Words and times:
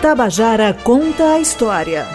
Tabajara 0.00 0.74
conta 0.74 1.32
a 1.32 1.40
história. 1.40 2.06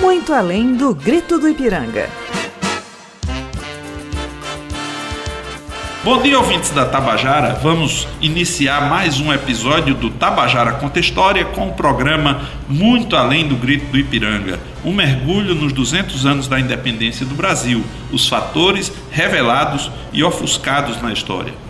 Muito 0.00 0.32
além 0.32 0.74
do 0.74 0.94
grito 0.94 1.38
do 1.38 1.46
Ipiranga. 1.46 2.08
Bom 6.02 6.20
dia, 6.22 6.38
ouvintes 6.38 6.70
da 6.70 6.86
Tabajara. 6.86 7.54
Vamos 7.62 8.08
iniciar 8.20 8.88
mais 8.88 9.20
um 9.20 9.32
episódio 9.32 9.94
do 9.94 10.08
Tabajara 10.10 10.72
Conta 10.72 10.98
História 10.98 11.44
com 11.44 11.68
o 11.68 11.74
programa 11.74 12.48
Muito 12.66 13.14
Além 13.14 13.46
do 13.46 13.56
Grito 13.56 13.86
do 13.92 13.98
Ipiranga. 13.98 14.58
Um 14.84 14.92
mergulho 14.92 15.54
nos 15.54 15.72
200 15.72 16.24
anos 16.24 16.48
da 16.48 16.58
independência 16.58 17.26
do 17.26 17.34
Brasil, 17.34 17.84
os 18.10 18.26
fatores 18.26 18.90
revelados 19.10 19.90
e 20.12 20.24
ofuscados 20.24 21.00
na 21.00 21.12
história. 21.12 21.63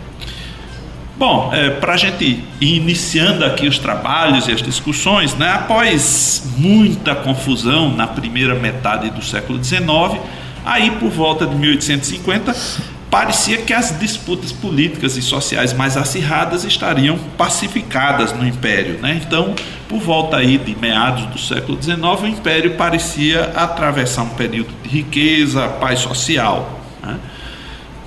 Bom, 1.17 1.49
é, 1.53 1.69
para 1.69 1.93
a 1.93 1.97
gente 1.97 2.43
ir 2.59 2.75
iniciando 2.75 3.45
aqui 3.45 3.67
os 3.67 3.79
trabalhos 3.79 4.49
e 4.49 4.51
as 4.51 4.61
discussões, 4.61 5.33
né, 5.33 5.49
após 5.49 6.51
muita 6.57 7.15
confusão 7.15 7.89
na 7.95 8.05
primeira 8.05 8.53
metade 8.53 9.09
do 9.09 9.23
século 9.23 9.63
XIX, 9.63 10.19
aí 10.65 10.91
por 10.91 11.09
volta 11.09 11.45
de 11.45 11.55
1850 11.55 12.53
parecia 13.09 13.59
que 13.59 13.71
as 13.71 13.97
disputas 13.97 14.51
políticas 14.51 15.15
e 15.15 15.21
sociais 15.21 15.71
mais 15.71 15.95
acirradas 15.95 16.65
estariam 16.65 17.17
pacificadas 17.37 18.33
no 18.33 18.45
Império. 18.45 18.99
Né? 19.01 19.21
Então, 19.25 19.55
por 19.87 20.01
volta 20.01 20.35
aí 20.35 20.57
de 20.57 20.75
meados 20.75 21.25
do 21.27 21.39
século 21.39 21.81
XIX, 21.81 22.01
o 22.23 22.27
Império 22.27 22.75
parecia 22.75 23.53
atravessar 23.55 24.23
um 24.23 24.29
período 24.29 24.73
de 24.83 24.89
riqueza, 24.89 25.65
paz 25.79 25.99
social. 25.99 26.81
Né? 27.01 27.17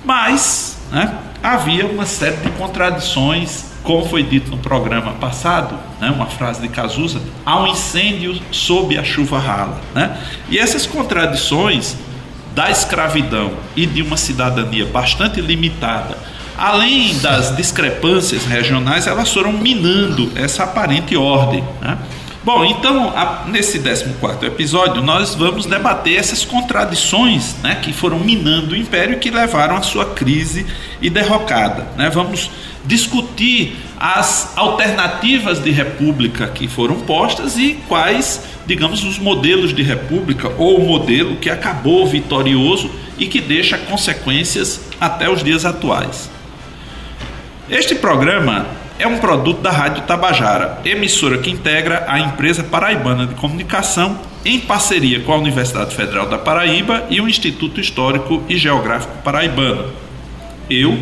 Mas 0.05 0.77
né, 0.91 1.11
havia 1.41 1.85
uma 1.85 2.05
série 2.05 2.37
de 2.37 2.49
contradições, 2.51 3.65
como 3.83 4.05
foi 4.05 4.23
dito 4.23 4.51
no 4.51 4.57
programa 4.57 5.13
passado, 5.13 5.75
né, 5.99 6.09
uma 6.09 6.25
frase 6.25 6.61
de 6.61 6.67
Cazuza, 6.67 7.21
há 7.45 7.61
um 7.61 7.67
incêndio 7.67 8.39
sob 8.51 8.97
a 8.97 9.03
chuva 9.03 9.39
rala. 9.39 9.79
Né? 9.95 10.17
E 10.49 10.57
essas 10.57 10.85
contradições 10.85 11.95
da 12.53 12.69
escravidão 12.69 13.53
e 13.75 13.85
de 13.85 14.01
uma 14.01 14.17
cidadania 14.17 14.85
bastante 14.85 15.39
limitada, 15.39 16.17
além 16.57 17.17
das 17.19 17.55
discrepâncias 17.55 18.45
regionais, 18.45 19.07
elas 19.07 19.31
foram 19.31 19.53
minando 19.53 20.31
essa 20.35 20.63
aparente 20.63 21.15
ordem. 21.15 21.63
Né? 21.81 21.97
Bom, 22.41 22.63
então, 22.63 23.09
a, 23.09 23.43
nesse 23.47 23.79
14 23.79 24.45
episódio, 24.45 25.01
nós 25.03 25.35
vamos 25.35 25.65
debater 25.65 26.17
essas 26.17 26.45
contradições 26.45 27.55
né, 27.61 27.75
que 27.75 27.91
foram 27.91 28.17
minando 28.17 28.73
o 28.73 28.77
império 28.77 29.15
e 29.15 29.19
que 29.19 29.29
levaram 29.29 29.75
à 29.75 29.81
sua 29.81 30.05
crise 30.05 30.65
e 31.01 31.09
derrocada. 31.09 31.85
Né? 31.97 32.09
Vamos 32.09 32.49
discutir 32.85 33.75
as 33.99 34.53
alternativas 34.55 35.61
de 35.61 35.69
república 35.69 36.47
que 36.47 36.65
foram 36.65 37.01
postas 37.01 37.57
e 37.57 37.77
quais, 37.89 38.41
digamos, 38.65 39.03
os 39.03 39.19
modelos 39.19 39.73
de 39.73 39.83
república 39.83 40.49
ou 40.57 40.77
o 40.77 40.87
modelo 40.87 41.35
que 41.35 41.49
acabou 41.49 42.07
vitorioso 42.07 42.89
e 43.17 43.27
que 43.27 43.41
deixa 43.41 43.77
consequências 43.77 44.79
até 44.99 45.29
os 45.29 45.43
dias 45.43 45.65
atuais. 45.65 46.29
Este 47.69 47.95
programa 47.95 48.78
é 48.99 49.07
um 49.07 49.17
produto 49.17 49.61
da 49.61 49.71
Rádio 49.71 50.03
Tabajara, 50.03 50.81
emissora 50.83 51.37
que 51.37 51.49
integra 51.49 52.03
a 52.05 52.19
empresa 52.19 52.65
paraibana 52.65 53.25
de 53.25 53.33
comunicação 53.33 54.19
em 54.43 54.59
parceria 54.59 55.21
com 55.21 55.31
a 55.31 55.37
Universidade 55.37 55.95
Federal 55.95 56.27
da 56.27 56.37
Paraíba 56.37 57.05
e 57.09 57.21
o 57.21 57.27
Instituto 57.27 57.79
Histórico 57.79 58.43
e 58.49 58.57
Geográfico 58.57 59.13
Paraibano. 59.23 59.85
Eu 60.69 60.99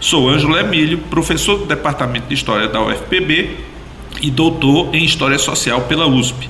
sou 0.00 0.30
Ângelo 0.30 0.58
Emílio, 0.58 0.96
professor 0.96 1.58
do 1.58 1.66
Departamento 1.66 2.28
de 2.28 2.34
História 2.34 2.66
da 2.66 2.82
UFPB 2.82 3.58
e 4.22 4.30
doutor 4.30 4.94
em 4.94 5.04
História 5.04 5.38
Social 5.38 5.82
pela 5.82 6.06
USP. 6.06 6.48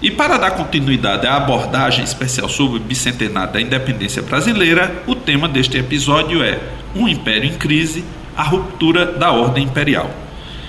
E 0.00 0.10
para 0.10 0.38
dar 0.38 0.52
continuidade 0.52 1.26
à 1.26 1.36
abordagem 1.36 2.02
especial 2.02 2.48
sobre 2.48 2.78
o 2.78 2.80
bicentenário 2.80 3.52
da 3.52 3.60
independência 3.60 4.22
brasileira, 4.22 5.02
o 5.06 5.14
tema 5.14 5.46
deste 5.46 5.76
episódio 5.76 6.42
é 6.42 6.58
Um 6.96 7.06
Império 7.06 7.44
em 7.44 7.54
Crise 7.54 8.02
a 8.36 8.42
ruptura 8.42 9.06
da 9.06 9.30
ordem 9.30 9.64
imperial. 9.64 10.10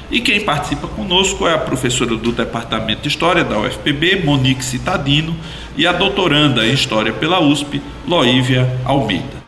E 0.10 0.20
quem 0.20 0.42
participa 0.42 0.88
conosco 0.88 1.48
é 1.48 1.54
a 1.54 1.58
professora 1.58 2.16
do 2.16 2.32
Departamento 2.32 3.02
de 3.02 3.08
História 3.08 3.44
da 3.44 3.60
UFPB, 3.60 4.24
Monique 4.24 4.64
Citadino, 4.64 5.36
e 5.76 5.88
a 5.88 5.92
doutoranda 5.92 6.66
em 6.66 6.74
História 6.74 7.12
pela 7.12 7.40
USP, 7.40 7.82
Loívia 8.08 8.68
Almeida. 8.86 9.44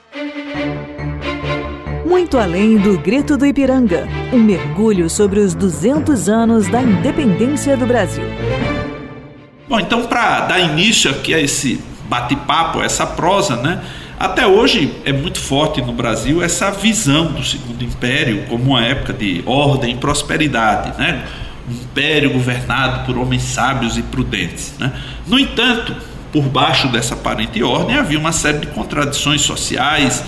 Muito 2.05 2.37
além 2.37 2.77
do 2.77 2.97
grito 2.97 3.37
do 3.37 3.45
Ipiranga, 3.45 4.07
um 4.33 4.39
mergulho 4.39 5.09
sobre 5.09 5.39
os 5.39 5.53
200 5.53 6.27
anos 6.27 6.67
da 6.67 6.81
independência 6.81 7.77
do 7.77 7.85
Brasil. 7.85 8.25
Bom, 9.69 9.79
então 9.79 10.07
para 10.07 10.41
dar 10.41 10.59
início 10.59 11.11
aqui 11.11 11.33
a 11.33 11.39
esse 11.39 11.79
bate-papo, 12.09 12.81
essa 12.81 13.05
prosa, 13.05 13.57
né? 13.57 13.83
Até 14.19 14.47
hoje 14.47 14.91
é 15.05 15.13
muito 15.13 15.39
forte 15.39 15.79
no 15.79 15.93
Brasil 15.93 16.41
essa 16.41 16.71
visão 16.71 17.27
do 17.27 17.43
Segundo 17.43 17.83
Império 17.83 18.45
como 18.49 18.71
uma 18.71 18.83
época 18.83 19.13
de 19.13 19.43
ordem 19.45 19.93
e 19.93 19.97
prosperidade, 19.97 20.97
né? 20.97 21.23
um 21.69 21.73
império 21.73 22.31
governado 22.31 23.05
por 23.05 23.15
homens 23.15 23.43
sábios 23.43 23.95
e 23.95 24.01
prudentes. 24.01 24.73
Né? 24.79 24.91
No 25.27 25.37
entanto, 25.37 25.95
por 26.31 26.41
baixo 26.43 26.87
dessa 26.87 27.13
aparente 27.13 27.61
ordem 27.61 27.95
havia 27.95 28.17
uma 28.17 28.31
série 28.31 28.57
de 28.57 28.67
contradições 28.67 29.41
sociais 29.41 30.23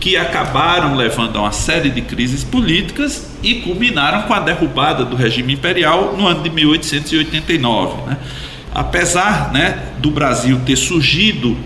que 0.00 0.16
acabaram 0.16 0.94
levando 0.94 1.36
a 1.36 1.42
uma 1.42 1.52
série 1.52 1.90
de 1.90 2.00
crises 2.00 2.44
políticas 2.44 3.36
e 3.42 3.56
culminaram 3.56 4.22
com 4.22 4.32
a 4.32 4.40
derrubada 4.40 5.04
do 5.04 5.16
regime 5.16 5.52
imperial 5.52 6.16
no 6.16 6.26
ano 6.26 6.42
de 6.42 6.48
1889. 6.48 8.08
Né? 8.08 8.16
Apesar 8.72 9.52
né, 9.52 9.78
do 9.98 10.10
Brasil 10.10 10.60
ter 10.64 10.76
surgido 10.76 11.56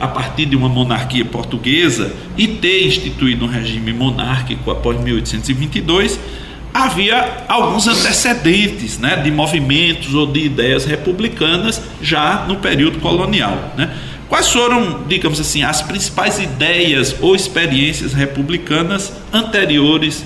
a 0.00 0.08
partir 0.08 0.46
de 0.46 0.56
uma 0.56 0.68
monarquia 0.68 1.24
portuguesa 1.24 2.12
e 2.36 2.48
ter 2.48 2.86
instituído 2.86 3.44
um 3.44 3.48
regime 3.48 3.92
monárquico 3.92 4.70
após 4.70 5.00
1822, 5.00 6.18
havia 6.72 7.44
alguns 7.48 7.86
antecedentes 7.86 8.98
né, 8.98 9.16
de 9.16 9.30
movimentos 9.30 10.12
ou 10.14 10.26
de 10.26 10.40
ideias 10.40 10.84
republicanas 10.84 11.80
já 12.02 12.44
no 12.48 12.56
período 12.56 12.98
colonial. 12.98 13.72
Né? 13.76 13.94
Quais 14.28 14.50
foram, 14.50 15.04
digamos 15.06 15.38
assim, 15.38 15.62
as 15.62 15.82
principais 15.82 16.40
ideias 16.40 17.14
ou 17.20 17.36
experiências 17.36 18.12
republicanas 18.12 19.12
anteriores 19.32 20.24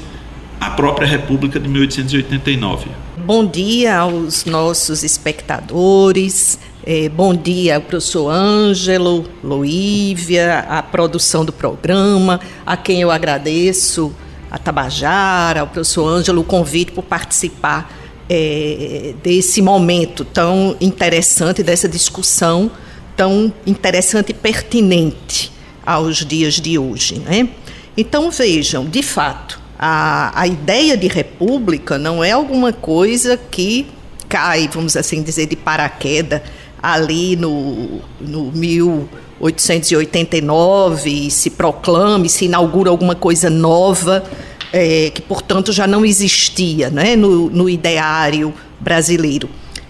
à 0.59 0.71
própria 0.71 1.07
República 1.07 1.61
de 1.61 1.69
1889? 1.69 2.87
Bom 3.19 3.45
dia 3.45 3.99
aos 3.99 4.47
nossos 4.47 5.03
espectadores. 5.03 6.59
É, 6.91 7.07
bom 7.07 7.35
dia 7.35 7.77
ao 7.77 7.83
professor 7.83 8.31
Ângelo, 8.31 9.27
Loívia, 9.45 10.61
a 10.61 10.83
produção 10.83 11.45
do 11.45 11.53
programa, 11.53 12.41
a 12.65 12.79
quem 12.79 13.03
eu 13.03 13.11
agradeço, 13.11 14.11
a 14.51 14.57
Tabajara, 14.57 15.61
ao 15.61 15.67
professor 15.67 16.09
Ângelo, 16.09 16.41
o 16.41 16.45
convite 16.45 16.91
por 16.93 17.05
participar 17.05 17.95
é, 18.27 19.13
desse 19.23 19.61
momento 19.61 20.25
tão 20.25 20.79
interessante, 20.81 21.63
dessa 21.63 21.87
discussão 21.87 22.71
tão 23.15 23.53
interessante 23.67 24.31
e 24.31 24.35
pertinente 24.35 25.53
aos 25.85 26.25
dias 26.25 26.55
de 26.55 26.79
hoje. 26.79 27.19
Né? 27.19 27.51
Então, 27.99 28.31
vejam, 28.31 28.87
de 28.87 29.03
fato, 29.03 29.61
a, 29.79 30.33
a 30.35 30.47
ideia 30.47 30.97
de 30.97 31.07
república 31.07 31.99
não 31.99 32.25
é 32.25 32.31
alguma 32.31 32.73
coisa 32.73 33.37
que 33.37 33.87
cai, 34.27 34.71
vamos 34.73 34.97
assim 34.97 35.23
dizer, 35.23 35.45
de 35.47 35.57
paraquedas 35.57 36.41
ali 36.83 37.37
no, 37.37 38.01
no 38.21 38.51
1889 38.53 41.31
se 41.31 41.51
proclame, 41.51 42.29
se 42.29 42.47
inaugura 42.47 42.91
alguma 42.91 43.15
coisa 43.15 43.49
nova, 43.51 44.25
é, 44.73 45.11
que 45.15 45.23
portanto 45.23 45.73
já 45.73 45.87
não 45.87 46.05
existia 46.05 46.91
né, 46.91 47.15
no, 47.17 47.49
no 47.51 47.69
ideário 47.69 48.53
brasileiro. 48.81 49.49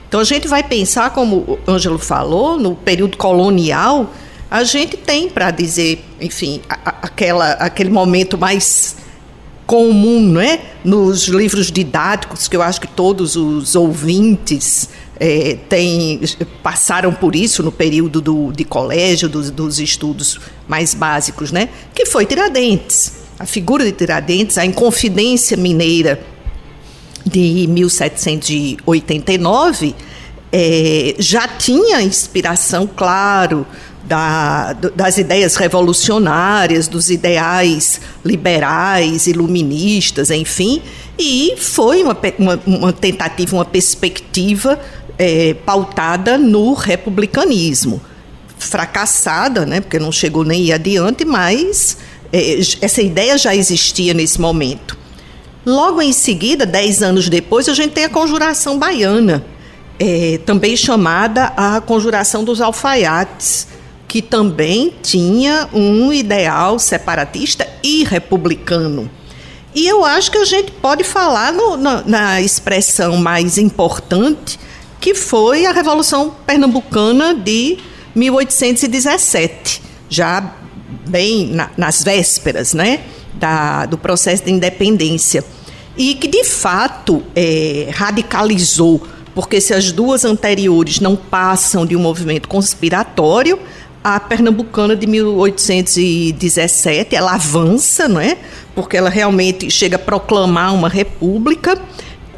Então 0.09 0.21
a 0.21 0.25
gente 0.25 0.49
vai 0.49 0.63
pensar, 0.63 1.11
como 1.11 1.37
o 1.37 1.59
Ângelo 1.69 1.99
falou, 1.99 2.59
no 2.59 2.75
período 2.75 3.19
colonial, 3.19 4.11
a 4.51 4.65
gente 4.65 4.97
tem 4.97 5.29
para 5.29 5.51
dizer, 5.51 6.03
enfim, 6.19 6.63
a, 6.69 6.95
aquela, 7.03 7.53
aquele 7.53 7.91
momento 7.91 8.39
mais 8.39 8.97
comum, 9.67 10.21
não 10.21 10.41
é? 10.41 10.61
Nos 10.83 11.29
livros 11.29 11.71
didáticos, 11.71 12.49
que 12.49 12.57
eu 12.57 12.63
acho 12.63 12.81
que 12.81 12.87
todos 12.87 13.37
os 13.37 13.75
ouvintes 13.75 14.89
é, 15.21 15.59
tem, 15.69 16.21
passaram 16.63 17.13
por 17.13 17.35
isso 17.35 17.61
no 17.63 17.73
período 17.73 18.21
do, 18.21 18.53
de 18.53 18.65
colégio, 18.65 19.29
dos, 19.29 19.51
dos 19.51 19.81
estudos 19.81 20.39
mais 20.67 20.95
básicos, 20.95 21.53
né? 21.53 21.69
que 21.95 22.07
foi 22.07 22.25
Tiradentes. 22.25 23.19
A 23.39 23.45
figura 23.47 23.85
de 23.85 23.93
Tiradentes, 23.93 24.57
a 24.59 24.65
Inconfidência 24.65 25.57
Mineira 25.57 26.21
de 27.25 27.67
1789, 27.69 29.95
é, 30.51 31.15
já 31.19 31.47
tinha 31.47 32.01
inspiração, 32.01 32.87
claro, 32.87 33.67
da, 34.05 34.73
das 34.73 35.19
ideias 35.19 35.57
revolucionárias, 35.57 36.89
dos 36.89 37.11
ideais 37.11 38.01
liberais, 38.25 39.27
iluministas, 39.27 40.31
enfim, 40.31 40.81
e 41.19 41.55
foi 41.59 42.03
uma, 42.03 42.17
uma, 42.39 42.61
uma 42.67 42.93
tentativa, 42.93 43.57
uma 43.57 43.65
perspectiva 43.65 44.81
é, 45.19 45.55
pautada 45.55 46.39
no 46.39 46.75
republicanismo. 46.75 48.01
Fracassada, 48.59 49.65
né, 49.65 49.81
porque 49.81 49.99
não 49.99 50.11
chegou 50.11 50.45
nem 50.45 50.73
adiante, 50.73 51.25
mas 51.25 51.99
é, 52.33 52.59
essa 52.81 53.03
ideia 53.03 53.39
já 53.39 53.55
existia 53.55 54.13
nesse 54.15 54.41
momento. 54.41 54.97
Logo 55.65 56.01
em 56.01 56.13
seguida, 56.13 56.65
dez 56.65 57.03
anos 57.03 57.29
depois, 57.29 57.69
a 57.69 57.75
gente 57.75 57.93
tem 57.93 58.05
a 58.05 58.09
conjuração 58.09 58.79
baiana, 58.79 59.45
é, 59.99 60.41
também 60.47 60.77
chamada 60.77 61.53
a 61.57 61.81
conjuração 61.81 62.43
dos 62.43 62.61
alfaiates, 62.61 63.69
que 64.07 64.23
também 64.23 64.95
tinha 65.03 65.69
um 65.73 66.13
ideal 66.13 66.79
separatista 66.79 67.69
e 67.83 68.05
republicano. 68.05 69.11
E 69.75 69.87
eu 69.87 70.05
acho 70.05 70.31
que 70.31 70.39
a 70.39 70.45
gente 70.45 70.73
pode 70.73 71.05
falar 71.05 71.53
no, 71.53 71.77
na, 71.77 72.03
na, 72.03 72.41
expressão 72.41 73.17
mais 73.17 73.59
importante, 73.59 74.59
que 75.01 75.15
foi 75.15 75.67
a 75.67 75.73
Revolução 75.73 76.35
Pernambucana 76.47 77.35
de 77.35 77.79
1817, 78.15 79.83
já 80.09 80.55
bem 81.07 81.49
na, 81.49 81.71
nas 81.77 82.03
vésperas 82.03 82.75
né, 82.75 83.01
da, 83.35 83.87
do 83.87 83.97
processo 83.97 84.45
de 84.45 84.51
independência. 84.51 85.45
E 85.97 86.15
que, 86.15 86.29
de 86.29 86.45
fato, 86.45 87.23
é, 87.35 87.89
radicalizou, 87.93 89.05
porque 89.35 89.61
se 89.61 89.75
as 89.75 89.91
duas 89.91 90.25
anteriores 90.25 91.01
não 91.01 91.17
passam 91.17 91.85
de 91.85 91.97
um 91.97 92.01
movimento 92.01 92.49
conspiratório, 92.49 93.59
a 94.03 94.19
pernambucana 94.21 94.95
de 94.95 95.07
1817, 95.07 97.17
ela 97.17 97.35
avança, 97.35 98.09
não 98.09 98.21
é? 98.21 98.39
Porque 98.75 98.97
ela 98.97 99.11
realmente 99.11 99.71
chega 99.71 99.97
a 99.97 99.99
proclamar 99.99 100.73
uma 100.73 100.89
república. 100.89 101.79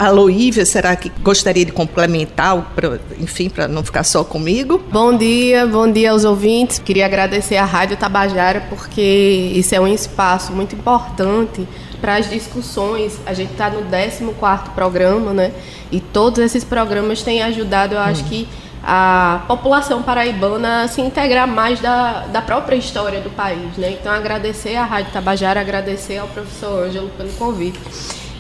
A 0.01 0.09
Loívia, 0.09 0.65
será 0.65 0.97
que 0.97 1.13
gostaria 1.21 1.63
de 1.63 1.73
complementar, 1.73 2.73
pra, 2.75 2.99
enfim, 3.19 3.51
para 3.51 3.69
não 3.69 3.85
ficar 3.85 4.03
só 4.03 4.25
comigo? 4.25 4.83
Bom 4.91 5.15
dia, 5.15 5.67
bom 5.67 5.93
dia 5.93 6.13
aos 6.13 6.25
ouvintes. 6.25 6.79
Queria 6.79 7.05
agradecer 7.05 7.59
à 7.59 7.67
Rádio 7.67 7.99
Tabajara, 7.99 8.63
porque 8.71 9.53
isso 9.55 9.75
é 9.75 9.79
um 9.79 9.87
espaço 9.87 10.55
muito 10.55 10.75
importante 10.75 11.69
para 12.01 12.17
as 12.17 12.31
discussões. 12.31 13.21
A 13.27 13.35
gente 13.35 13.53
está 13.53 13.69
no 13.69 13.83
14 13.91 14.71
programa, 14.75 15.35
né? 15.35 15.53
E 15.93 16.01
todos 16.01 16.39
esses 16.39 16.65
programas 16.65 17.23
têm 17.23 17.43
ajudado, 17.43 17.95
eu 17.95 18.01
acho 18.01 18.23
hum. 18.23 18.29
que 18.31 18.49
a 18.83 19.45
população 19.47 20.03
paraibana 20.03 20.89
se 20.89 21.03
integrar 21.03 21.47
mais 21.47 21.79
da, 21.79 22.25
da 22.29 22.41
própria 22.41 22.77
história 22.77 23.21
do 23.21 23.29
país. 23.29 23.77
Né? 23.77 23.99
Então, 24.01 24.11
agradecer 24.11 24.77
à 24.77 24.85
Rádio 24.87 25.13
Tabajara, 25.13 25.61
agradecer 25.61 26.17
ao 26.17 26.29
professor 26.29 26.87
Ângelo 26.87 27.11
pelo 27.19 27.31
convite. 27.35 27.79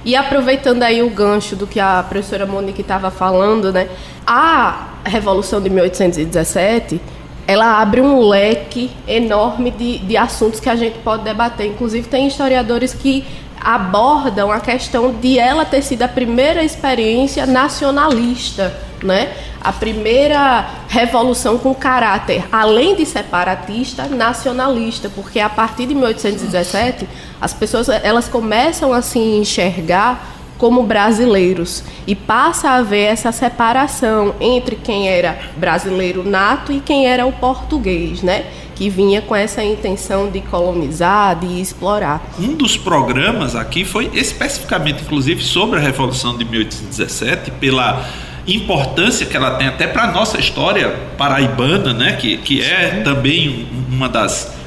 E 0.04 0.16
aproveitando 0.16 0.82
aí 0.82 1.02
o 1.02 1.10
gancho 1.10 1.54
do 1.54 1.66
que 1.66 1.78
a 1.78 2.02
professora 2.02 2.46
Monique 2.46 2.80
estava 2.80 3.10
falando, 3.10 3.72
né? 3.72 3.88
a 4.26 4.88
Revolução 5.04 5.60
de 5.60 5.70
1817 5.70 7.00
ela 7.46 7.80
abre 7.80 8.00
um 8.00 8.20
leque 8.20 8.92
enorme 9.08 9.72
de, 9.72 9.98
de 9.98 10.16
assuntos 10.16 10.60
que 10.60 10.68
a 10.68 10.76
gente 10.76 11.00
pode 11.00 11.24
debater. 11.24 11.66
Inclusive, 11.66 12.06
tem 12.06 12.28
historiadores 12.28 12.94
que 12.94 13.24
abordam 13.60 14.52
a 14.52 14.60
questão 14.60 15.12
de 15.12 15.36
ela 15.36 15.64
ter 15.64 15.82
sido 15.82 16.02
a 16.02 16.08
primeira 16.08 16.62
experiência 16.62 17.46
nacionalista, 17.46 18.72
né? 19.02 19.32
a 19.60 19.72
primeira 19.72 20.64
revolução 20.88 21.58
com 21.58 21.74
caráter, 21.74 22.44
além 22.52 22.94
de 22.94 23.04
separatista, 23.04 24.06
nacionalista, 24.06 25.10
porque 25.10 25.40
a 25.40 25.48
partir 25.48 25.86
de 25.86 25.94
1817 25.94 27.08
as 27.40 27.54
pessoas 27.54 27.88
elas 27.88 28.28
começam 28.28 28.92
a 28.92 29.02
se 29.02 29.18
enxergar 29.18 30.38
como 30.60 30.82
brasileiros 30.82 31.82
e 32.06 32.14
passa 32.14 32.68
a 32.68 32.76
haver 32.76 33.06
essa 33.06 33.32
separação 33.32 34.34
entre 34.38 34.76
quem 34.76 35.08
era 35.08 35.38
brasileiro 35.56 36.22
nato 36.22 36.70
e 36.70 36.80
quem 36.80 37.06
era 37.06 37.24
o 37.24 37.32
português, 37.32 38.22
né? 38.22 38.44
Que 38.74 38.90
vinha 38.90 39.22
com 39.22 39.34
essa 39.34 39.64
intenção 39.64 40.30
de 40.30 40.42
colonizar, 40.42 41.34
de 41.36 41.60
explorar. 41.60 42.22
Um 42.38 42.54
dos 42.54 42.76
programas 42.76 43.56
aqui 43.56 43.86
foi 43.86 44.10
especificamente, 44.12 45.02
inclusive, 45.02 45.42
sobre 45.42 45.78
a 45.78 45.82
Revolução 45.82 46.36
de 46.36 46.44
1817, 46.44 47.52
pela 47.52 48.06
importância 48.46 49.24
que 49.24 49.36
ela 49.36 49.52
tem 49.52 49.66
até 49.66 49.86
para 49.86 50.04
a 50.04 50.12
nossa 50.12 50.38
história 50.38 50.94
paraibana, 51.16 51.94
né? 51.94 52.16
que, 52.16 52.36
que 52.38 52.62
é 52.62 53.00
também 53.02 53.66
uma 53.90 54.08
das 54.08 54.59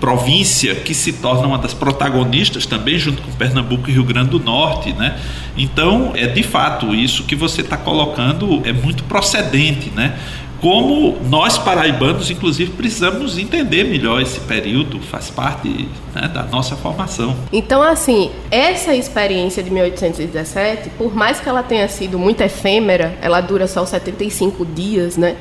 províncias 0.00 0.78
que 0.78 0.94
se 0.94 1.12
torna 1.12 1.46
uma 1.46 1.58
das 1.58 1.74
protagonistas 1.74 2.64
também 2.66 2.98
junto 2.98 3.20
com 3.22 3.30
Pernambuco 3.32 3.88
e 3.90 3.92
Rio 3.92 4.04
Grande 4.04 4.30
do 4.30 4.40
Norte, 4.40 4.92
né? 4.94 5.18
Então, 5.56 6.12
é 6.16 6.26
de 6.26 6.42
fato 6.42 6.94
isso 6.94 7.24
que 7.24 7.36
você 7.36 7.60
está 7.60 7.76
colocando 7.76 8.62
é 8.64 8.72
muito 8.72 9.04
procedente, 9.04 9.90
né? 9.90 10.16
como 10.60 11.16
nós 11.28 11.56
paraibanos, 11.56 12.30
inclusive, 12.30 12.72
precisamos 12.72 13.38
entender 13.38 13.84
melhor 13.84 14.20
esse 14.20 14.40
período, 14.40 15.00
faz 15.00 15.30
parte 15.30 15.88
né, 16.14 16.28
da 16.28 16.42
nossa 16.42 16.76
formação. 16.76 17.34
Então, 17.50 17.82
assim, 17.82 18.30
essa 18.50 18.94
experiência 18.94 19.62
de 19.62 19.70
1817, 19.70 20.90
por 20.90 21.14
mais 21.16 21.40
que 21.40 21.48
ela 21.48 21.62
tenha 21.62 21.88
sido 21.88 22.18
muito 22.18 22.42
efêmera, 22.42 23.16
ela 23.22 23.40
dura 23.40 23.66
só 23.66 23.86
75 23.86 24.66
dias, 24.66 25.16
né? 25.16 25.36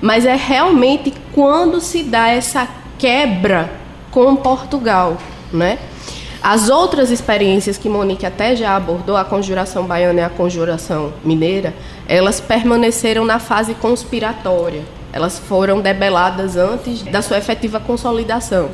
Mas 0.00 0.24
é 0.24 0.34
realmente 0.34 1.12
quando 1.32 1.80
se 1.80 2.02
dá 2.02 2.28
essa 2.28 2.66
quebra 2.98 3.81
com 4.12 4.36
Portugal, 4.36 5.16
né? 5.52 5.78
As 6.40 6.68
outras 6.68 7.10
experiências 7.10 7.78
que 7.78 7.88
Monique 7.88 8.26
até 8.26 8.54
já 8.54 8.76
abordou, 8.76 9.16
a 9.16 9.24
conjuração 9.24 9.84
baiana 9.84 10.20
e 10.20 10.24
a 10.24 10.28
conjuração 10.28 11.12
mineira, 11.24 11.72
elas 12.08 12.40
permaneceram 12.40 13.24
na 13.24 13.38
fase 13.38 13.74
conspiratória. 13.74 14.82
Elas 15.12 15.38
foram 15.38 15.80
debeladas 15.80 16.56
antes 16.56 17.02
da 17.02 17.22
sua 17.22 17.38
efetiva 17.38 17.78
consolidação. 17.78 18.70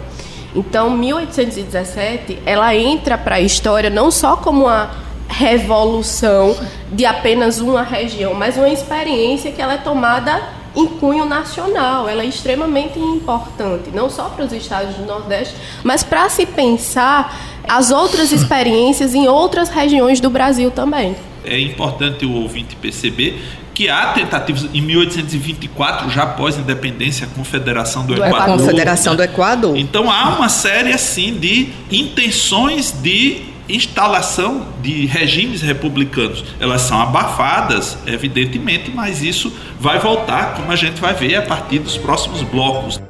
Então, 0.54 0.90
1817, 0.90 2.38
ela 2.46 2.74
entra 2.74 3.18
para 3.18 3.36
a 3.36 3.40
história 3.40 3.90
não 3.90 4.10
só 4.10 4.36
como 4.36 4.64
uma 4.64 4.90
revolução 5.28 6.56
de 6.90 7.04
apenas 7.04 7.60
uma 7.60 7.82
região, 7.82 8.32
mas 8.32 8.56
uma 8.56 8.70
experiência 8.70 9.52
que 9.52 9.60
ela 9.60 9.74
é 9.74 9.78
tomada 9.78 10.42
em 10.74 10.86
cunho 10.86 11.24
nacional. 11.24 12.08
Ela 12.08 12.22
é 12.22 12.26
extremamente 12.26 12.98
importante, 12.98 13.90
não 13.92 14.08
só 14.08 14.28
para 14.28 14.44
os 14.44 14.52
estados 14.52 14.94
do 14.96 15.04
Nordeste, 15.04 15.54
mas 15.82 16.02
para 16.02 16.28
se 16.28 16.46
pensar 16.46 17.60
as 17.68 17.90
outras 17.90 18.32
experiências 18.32 19.14
em 19.14 19.28
outras 19.28 19.68
regiões 19.68 20.20
do 20.20 20.30
Brasil 20.30 20.70
também. 20.70 21.16
É 21.44 21.58
importante 21.60 22.26
o 22.26 22.32
ouvinte 22.32 22.76
perceber 22.76 23.40
que 23.78 23.88
há 23.88 24.08
tentativas 24.08 24.66
em 24.74 24.80
1824, 24.80 26.10
já 26.10 26.24
após 26.24 26.58
a 26.58 26.60
independência, 26.60 27.28
a 27.28 27.30
Confederação 27.30 28.04
do, 28.04 28.14
do 28.14 28.24
Equador. 28.24 28.58
Confederação 28.58 29.12
né? 29.12 29.18
do 29.18 29.22
Equador. 29.22 29.76
Então 29.76 30.10
há 30.10 30.30
uma 30.30 30.48
série 30.48 30.92
assim 30.92 31.38
de 31.38 31.68
intenções 31.88 32.90
de 32.90 33.42
instalação 33.68 34.66
de 34.80 35.06
regimes 35.06 35.60
republicanos. 35.60 36.44
Elas 36.58 36.82
são 36.82 37.00
abafadas, 37.00 37.98
evidentemente, 38.06 38.90
mas 38.90 39.22
isso 39.22 39.52
vai 39.78 39.98
voltar, 39.98 40.54
como 40.54 40.72
a 40.72 40.76
gente 40.76 41.00
vai 41.00 41.14
ver 41.14 41.36
a 41.36 41.42
partir 41.42 41.78
dos 41.80 41.96
próximos 41.96 42.42
blocos. 42.42 43.00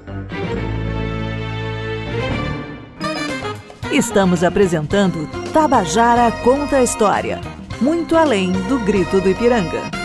Estamos 3.93 4.45
apresentando 4.45 5.29
Tabajara 5.53 6.31
Conta 6.31 6.77
a 6.77 6.83
História, 6.83 7.41
muito 7.81 8.17
além 8.17 8.53
do 8.53 8.79
grito 8.81 9.21
do 9.21 9.31
Ipiranga. 9.31 9.98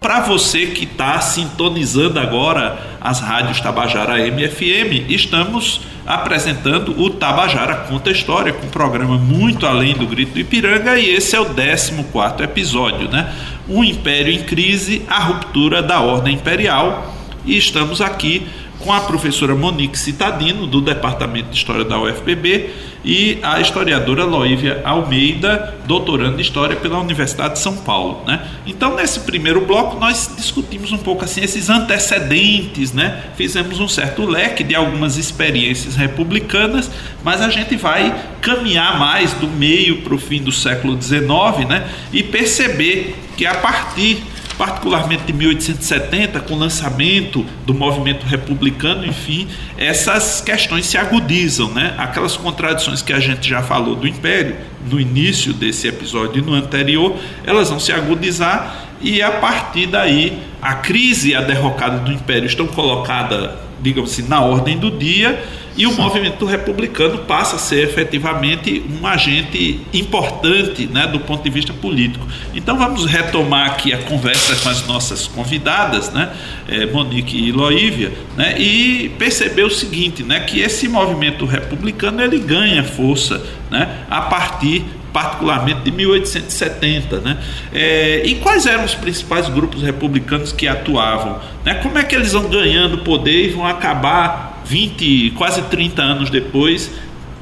Para 0.00 0.20
você 0.20 0.68
que 0.68 0.84
está 0.84 1.20
sintonizando 1.20 2.18
agora 2.18 2.96
as 3.02 3.20
rádios 3.20 3.60
Tabajara 3.60 4.18
MFM, 4.30 5.10
estamos 5.10 5.82
apresentando 6.06 6.98
o 6.98 7.10
Tabajara 7.10 7.76
Conta 7.86 8.10
História, 8.10 8.50
com 8.50 8.66
um 8.66 8.70
programa 8.70 9.18
muito 9.18 9.66
além 9.66 9.94
do 9.94 10.06
grito 10.06 10.32
do 10.32 10.40
Ipiranga, 10.40 10.98
e 10.98 11.10
esse 11.10 11.36
é 11.36 11.40
o 11.40 11.44
14 11.44 12.42
episódio, 12.42 13.10
né? 13.10 13.30
O 13.68 13.84
Império 13.84 14.32
em 14.32 14.42
Crise, 14.42 15.02
a 15.06 15.18
ruptura 15.18 15.82
da 15.82 16.00
ordem 16.00 16.32
imperial. 16.34 17.14
E 17.44 17.58
estamos 17.58 18.00
aqui 18.00 18.46
com 18.80 18.92
a 18.92 19.00
professora 19.00 19.54
Monique 19.54 19.98
Citadino, 19.98 20.66
do 20.66 20.80
Departamento 20.80 21.50
de 21.50 21.56
História 21.56 21.84
da 21.84 22.00
UFPB, 22.00 22.70
e 23.04 23.38
a 23.42 23.60
historiadora 23.60 24.24
Loívia 24.24 24.82
Almeida, 24.84 25.78
doutorando 25.86 26.38
em 26.38 26.42
História 26.42 26.76
pela 26.76 26.98
Universidade 26.98 27.54
de 27.54 27.60
São 27.60 27.76
Paulo. 27.76 28.22
Né? 28.26 28.46
Então, 28.66 28.94
nesse 28.94 29.20
primeiro 29.20 29.64
bloco, 29.64 29.98
nós 29.98 30.30
discutimos 30.36 30.92
um 30.92 30.98
pouco 30.98 31.24
assim 31.24 31.42
esses 31.42 31.70
antecedentes, 31.70 32.92
né? 32.92 33.24
fizemos 33.36 33.80
um 33.80 33.88
certo 33.88 34.26
leque 34.26 34.62
de 34.62 34.74
algumas 34.74 35.16
experiências 35.16 35.96
republicanas, 35.96 36.90
mas 37.22 37.40
a 37.40 37.48
gente 37.48 37.76
vai 37.76 38.14
caminhar 38.42 38.98
mais 38.98 39.32
do 39.34 39.48
meio 39.48 40.02
para 40.02 40.14
o 40.14 40.18
fim 40.18 40.42
do 40.42 40.52
século 40.52 41.00
XIX 41.00 41.68
né? 41.68 41.88
e 42.12 42.22
perceber 42.22 43.16
que 43.36 43.46
a 43.46 43.54
partir 43.54 44.22
particularmente 44.60 45.22
de 45.22 45.32
1870, 45.32 46.40
com 46.40 46.52
o 46.52 46.58
lançamento 46.58 47.46
do 47.64 47.72
movimento 47.72 48.26
republicano, 48.26 49.06
enfim, 49.06 49.48
essas 49.78 50.42
questões 50.42 50.84
se 50.84 50.98
agudizam, 50.98 51.72
né? 51.72 51.94
Aquelas 51.96 52.36
contradições 52.36 53.00
que 53.00 53.10
a 53.10 53.18
gente 53.18 53.48
já 53.48 53.62
falou 53.62 53.96
do 53.96 54.06
Império 54.06 54.54
no 54.84 55.00
início 55.00 55.54
desse 55.54 55.88
episódio 55.88 56.42
e 56.42 56.44
no 56.44 56.52
anterior, 56.52 57.16
elas 57.46 57.70
vão 57.70 57.80
se 57.80 57.90
agudizar 57.90 58.84
e 59.00 59.22
a 59.22 59.30
partir 59.30 59.86
daí 59.86 60.38
a 60.60 60.74
crise 60.74 61.30
e 61.30 61.34
a 61.34 61.40
derrocada 61.40 62.00
do 62.00 62.12
Império 62.12 62.44
estão 62.44 62.66
colocadas, 62.66 63.52
digamos 63.80 64.12
assim, 64.12 64.28
na 64.28 64.42
ordem 64.42 64.76
do 64.76 64.90
dia 64.90 65.42
e 65.76 65.86
o 65.86 65.92
movimento 65.92 66.44
republicano 66.44 67.18
passa 67.18 67.56
a 67.56 67.58
ser 67.58 67.84
efetivamente 67.84 68.84
um 69.00 69.06
agente 69.06 69.80
importante 69.92 70.86
né, 70.86 71.06
do 71.06 71.20
ponto 71.20 71.42
de 71.42 71.50
vista 71.50 71.72
político. 71.72 72.26
Então 72.54 72.76
vamos 72.76 73.06
retomar 73.06 73.66
aqui 73.66 73.92
a 73.92 73.98
conversa 73.98 74.56
com 74.56 74.68
as 74.68 74.86
nossas 74.86 75.26
convidadas, 75.26 76.10
né, 76.10 76.32
eh, 76.68 76.86
Monique 76.86 77.36
e 77.36 77.52
Loívia, 77.52 78.12
né, 78.36 78.58
e 78.58 79.10
perceber 79.18 79.62
o 79.62 79.70
seguinte, 79.70 80.22
né, 80.22 80.40
que 80.40 80.60
esse 80.60 80.88
movimento 80.88 81.44
republicano 81.44 82.20
ele 82.20 82.38
ganha 82.38 82.82
força 82.82 83.42
né, 83.70 84.04
a 84.10 84.22
partir 84.22 84.84
particularmente 85.12 85.80
de 85.80 85.90
1870. 85.90 87.20
Né? 87.20 87.38
É, 87.72 88.22
e 88.24 88.36
quais 88.36 88.66
eram 88.66 88.84
os 88.84 88.94
principais 88.94 89.48
grupos 89.48 89.82
republicanos 89.82 90.52
que 90.52 90.66
atuavam? 90.66 91.40
Né? 91.64 91.74
Como 91.74 91.98
é 91.98 92.04
que 92.04 92.14
eles 92.14 92.32
vão 92.32 92.48
ganhando 92.48 92.98
poder 92.98 93.46
e 93.46 93.48
vão 93.48 93.66
acabar 93.66 94.49
20, 94.70 95.32
quase 95.32 95.62
30 95.62 96.00
anos 96.00 96.30
depois, 96.30 96.88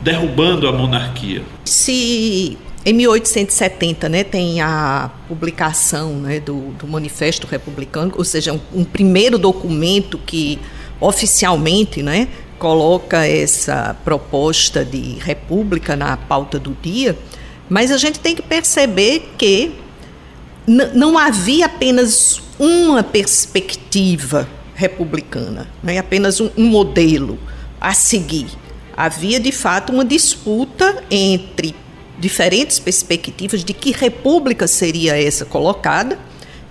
derrubando 0.02 0.66
a 0.66 0.72
monarquia. 0.72 1.42
Se 1.62 2.56
em 2.86 2.92
1870 2.94 4.08
né, 4.08 4.24
tem 4.24 4.62
a 4.62 5.10
publicação 5.28 6.14
né, 6.14 6.40
do, 6.40 6.70
do, 6.72 6.88
Manifesto 6.88 7.46
Republicano, 7.46 8.14
ou 8.16 8.24
seja, 8.24 8.54
um, 8.54 8.60
um, 8.72 8.82
primeiro 8.82 9.36
documento 9.36 10.16
que 10.16 10.58
oficialmente 10.98 12.02
né, 12.02 12.28
coloca 12.58 13.26
essa 13.26 13.94
proposta 14.02 14.82
de 14.82 15.18
república 15.20 15.94
na 15.94 16.16
pauta 16.16 16.58
do 16.58 16.74
dia, 16.80 17.18
mas 17.68 17.92
a 17.92 17.98
gente 17.98 18.18
tem 18.20 18.34
que 18.34 18.42
perceber 18.42 19.34
que 19.36 19.74
não 20.66 21.18
havia 21.18 21.66
apenas 21.66 22.40
uma 22.58 23.02
perspectiva 23.02 24.48
republicana, 24.78 25.68
não 25.82 25.92
é 25.92 25.98
apenas 25.98 26.40
um, 26.40 26.48
um 26.56 26.66
modelo 26.68 27.36
a 27.80 27.92
seguir. 27.92 28.46
Havia 28.96 29.40
de 29.40 29.50
fato 29.50 29.92
uma 29.92 30.04
disputa 30.04 31.02
entre 31.10 31.74
diferentes 32.16 32.78
perspectivas 32.78 33.64
de 33.64 33.74
que 33.74 33.90
república 33.90 34.68
seria 34.68 35.20
essa 35.20 35.44
colocada. 35.44 36.16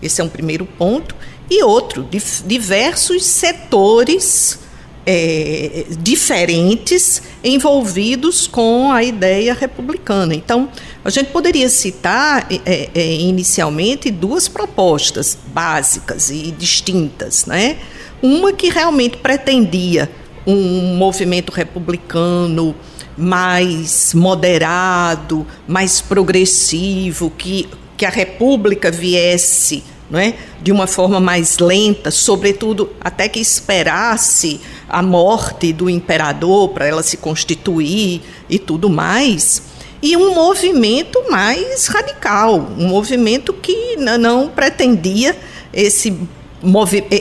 Esse 0.02 0.22
é 0.22 0.24
um 0.24 0.30
primeiro 0.30 0.66
ponto. 0.66 1.14
E 1.50 1.62
outro, 1.64 2.08
diversos 2.46 3.26
setores 3.26 4.60
é, 5.06 5.86
diferentes 6.00 7.22
envolvidos 7.44 8.48
com 8.48 8.92
a 8.92 9.04
ideia 9.04 9.54
republicana. 9.54 10.34
Então, 10.34 10.70
a 11.04 11.10
gente 11.10 11.30
poderia 11.32 11.70
citar 11.70 12.48
é, 12.66 12.90
é, 12.94 13.14
inicialmente 13.16 14.12
duas 14.12 14.48
propostas 14.48 15.38
básicas 15.54 16.30
e 16.30 16.52
distintas, 16.52 17.46
né? 17.46 17.78
Uma 18.22 18.52
que 18.52 18.70
realmente 18.70 19.18
pretendia 19.18 20.10
um 20.46 20.96
movimento 20.96 21.52
republicano 21.52 22.76
mais 23.18 24.14
moderado, 24.14 25.46
mais 25.68 26.00
progressivo, 26.02 27.32
que, 27.32 27.68
que 27.96 28.06
a 28.06 28.10
República 28.10 28.90
viesse 28.90 29.84
não 30.10 30.20
é, 30.20 30.36
de 30.62 30.72
uma 30.72 30.88
forma 30.88 31.20
mais 31.20 31.58
lenta, 31.58 32.12
sobretudo 32.12 32.90
até 33.02 33.28
que 33.28 33.40
esperasse 33.40 34.62
a 34.88 35.02
morte 35.02 35.74
do 35.74 35.90
imperador 35.90 36.70
para 36.70 36.88
ela 36.88 37.04
se 37.04 37.18
constituir 37.18 38.22
e 38.50 38.58
tudo 38.58 38.90
mais. 38.90 39.62
E 40.02 40.16
um 40.16 40.34
movimento 40.34 41.24
mais 41.30 41.88
radical, 41.88 42.56
um 42.78 42.88
movimento 42.88 43.52
que 43.52 43.98
não 43.98 44.48
pretendia 44.48 45.36
esse 45.74 46.16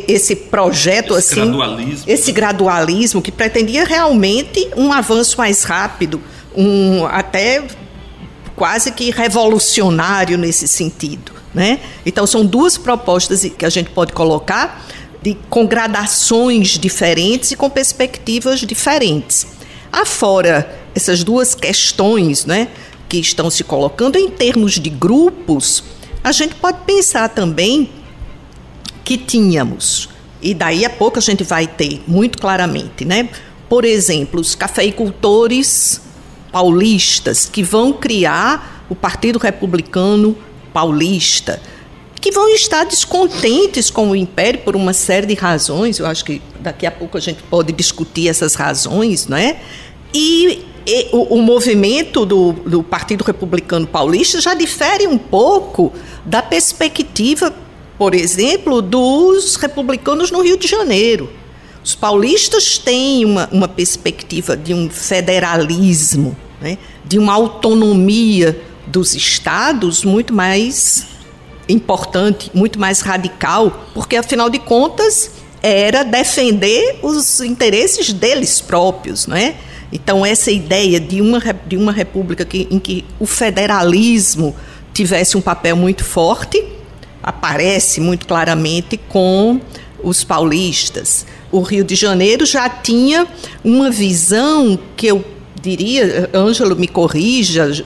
esse 0.08 0.34
projeto 0.34 1.16
esse 1.16 1.32
assim, 1.34 1.50
gradualismo. 1.50 2.04
esse 2.06 2.32
gradualismo 2.32 3.22
que 3.22 3.30
pretendia 3.30 3.84
realmente 3.84 4.68
um 4.76 4.92
avanço 4.92 5.36
mais 5.36 5.62
rápido, 5.62 6.20
um 6.56 7.04
até 7.04 7.62
quase 8.54 8.90
que 8.92 9.10
revolucionário 9.10 10.38
nesse 10.38 10.66
sentido, 10.66 11.32
né? 11.52 11.80
Então 12.04 12.26
são 12.26 12.44
duas 12.46 12.78
propostas 12.78 13.42
que 13.44 13.64
a 13.64 13.68
gente 13.68 13.90
pode 13.90 14.12
colocar 14.12 14.86
de, 15.22 15.36
com 15.50 15.66
gradações 15.66 16.78
diferentes 16.78 17.50
e 17.50 17.56
com 17.56 17.68
perspectivas 17.68 18.60
diferentes. 18.60 19.46
Afora 19.92 20.74
essas 20.94 21.22
duas 21.22 21.54
questões, 21.54 22.46
né, 22.46 22.68
que 23.08 23.18
estão 23.18 23.50
se 23.50 23.62
colocando 23.62 24.16
em 24.16 24.30
termos 24.30 24.80
de 24.80 24.88
grupos, 24.88 25.84
a 26.24 26.32
gente 26.32 26.54
pode 26.54 26.78
pensar 26.86 27.28
também 27.28 27.90
que 29.06 29.16
tínhamos, 29.16 30.08
e 30.42 30.52
daí 30.52 30.84
a 30.84 30.90
pouco 30.90 31.20
a 31.20 31.22
gente 31.22 31.44
vai 31.44 31.64
ter 31.68 32.02
muito 32.08 32.38
claramente, 32.38 33.04
né? 33.04 33.28
Por 33.68 33.84
exemplo, 33.84 34.40
os 34.40 34.56
cafeicultores 34.56 36.00
paulistas 36.50 37.46
que 37.46 37.62
vão 37.62 37.92
criar 37.92 38.84
o 38.90 38.96
Partido 38.96 39.38
Republicano 39.38 40.36
Paulista, 40.72 41.62
que 42.20 42.32
vão 42.32 42.48
estar 42.48 42.82
descontentes 42.82 43.90
com 43.90 44.10
o 44.10 44.16
Império 44.16 44.60
por 44.62 44.74
uma 44.74 44.92
série 44.92 45.26
de 45.26 45.34
razões. 45.34 46.00
Eu 46.00 46.06
acho 46.06 46.24
que 46.24 46.42
daqui 46.58 46.84
a 46.84 46.90
pouco 46.90 47.16
a 47.16 47.20
gente 47.20 47.44
pode 47.44 47.72
discutir 47.72 48.28
essas 48.28 48.56
razões, 48.56 49.28
não 49.28 49.36
é? 49.36 49.60
E, 50.12 50.64
e 50.84 51.10
o, 51.12 51.36
o, 51.36 51.42
movimento 51.42 52.26
do, 52.26 52.52
do 52.52 52.82
Partido 52.82 53.22
Republicano 53.22 53.86
Paulista 53.86 54.40
já 54.40 54.52
difere 54.52 55.06
um 55.06 55.16
pouco 55.16 55.92
da 56.24 56.42
perspectiva 56.42 57.54
por 57.98 58.14
exemplo, 58.14 58.82
dos 58.82 59.56
republicanos 59.56 60.30
no 60.30 60.42
Rio 60.42 60.56
de 60.56 60.66
Janeiro. 60.66 61.30
Os 61.82 61.94
paulistas 61.94 62.78
têm 62.78 63.24
uma, 63.24 63.48
uma 63.52 63.68
perspectiva 63.68 64.56
de 64.56 64.74
um 64.74 64.90
federalismo, 64.90 66.36
né, 66.60 66.78
de 67.04 67.18
uma 67.18 67.32
autonomia 67.32 68.60
dos 68.86 69.14
estados 69.14 70.04
muito 70.04 70.34
mais 70.34 71.06
importante, 71.68 72.50
muito 72.52 72.78
mais 72.78 73.00
radical, 73.00 73.86
porque, 73.94 74.16
afinal 74.16 74.50
de 74.50 74.58
contas, 74.58 75.30
era 75.62 76.04
defender 76.04 76.98
os 77.02 77.40
interesses 77.40 78.12
deles 78.12 78.60
próprios. 78.60 79.26
Né? 79.26 79.56
Então, 79.92 80.24
essa 80.24 80.50
ideia 80.50 81.00
de 81.00 81.20
uma, 81.20 81.40
de 81.66 81.76
uma 81.76 81.92
república 81.92 82.44
que, 82.44 82.68
em 82.70 82.78
que 82.78 83.04
o 83.18 83.26
federalismo 83.26 84.54
tivesse 84.92 85.36
um 85.36 85.40
papel 85.40 85.76
muito 85.76 86.04
forte 86.04 86.64
aparece 87.26 88.00
muito 88.00 88.26
claramente 88.28 88.96
com 88.96 89.60
os 90.02 90.22
paulistas. 90.22 91.26
O 91.50 91.60
Rio 91.60 91.84
de 91.84 91.96
Janeiro 91.96 92.46
já 92.46 92.68
tinha 92.68 93.26
uma 93.64 93.90
visão 93.90 94.78
que 94.96 95.08
eu 95.08 95.24
diria, 95.60 96.30
Ângelo 96.32 96.76
me 96.76 96.86
corrija, 96.86 97.84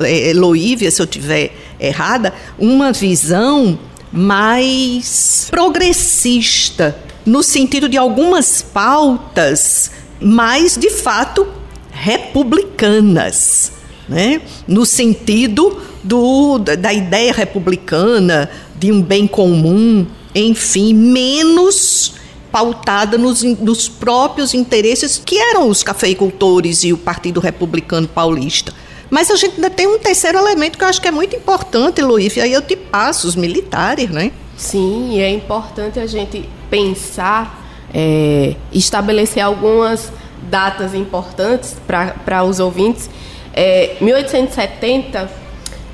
é, 0.00 0.32
Loívia 0.34 0.90
se 0.90 1.00
eu 1.00 1.06
tiver 1.06 1.54
errada, 1.80 2.34
uma 2.58 2.92
visão 2.92 3.78
mais 4.12 5.46
progressista, 5.50 6.94
no 7.24 7.42
sentido 7.42 7.88
de 7.88 7.96
algumas 7.96 8.60
pautas 8.60 9.90
mais, 10.20 10.76
de 10.76 10.90
fato, 10.90 11.46
republicanas, 11.90 13.72
né? 14.08 14.42
no 14.68 14.84
sentido 14.84 15.80
do, 16.02 16.58
da 16.58 16.92
ideia 16.92 17.32
republicana, 17.32 18.50
de 18.82 18.90
um 18.90 19.00
bem 19.00 19.28
comum, 19.28 20.04
enfim, 20.34 20.92
menos 20.92 22.14
pautada 22.50 23.16
nos, 23.16 23.44
nos 23.44 23.88
próprios 23.88 24.54
interesses 24.54 25.22
que 25.24 25.38
eram 25.38 25.68
os 25.68 25.84
cafeicultores 25.84 26.82
e 26.82 26.92
o 26.92 26.98
Partido 26.98 27.38
Republicano 27.38 28.08
Paulista. 28.08 28.74
Mas 29.08 29.30
a 29.30 29.36
gente 29.36 29.54
ainda 29.54 29.70
tem 29.70 29.86
um 29.86 30.00
terceiro 30.00 30.36
elemento 30.36 30.76
que 30.76 30.82
eu 30.82 30.88
acho 30.88 31.00
que 31.00 31.06
é 31.06 31.12
muito 31.12 31.36
importante, 31.36 32.00
e 32.00 32.40
aí 32.40 32.52
eu 32.52 32.60
te 32.60 32.74
passo, 32.74 33.28
os 33.28 33.36
militares, 33.36 34.10
né? 34.10 34.32
Sim, 34.56 35.20
é 35.20 35.30
importante 35.30 36.00
a 36.00 36.06
gente 36.06 36.48
pensar, 36.68 37.64
é, 37.94 38.56
estabelecer 38.72 39.44
algumas 39.44 40.10
datas 40.50 40.92
importantes 40.92 41.76
para 41.86 42.42
os 42.42 42.58
ouvintes. 42.58 43.08
É, 43.54 43.96
1870 44.00 45.41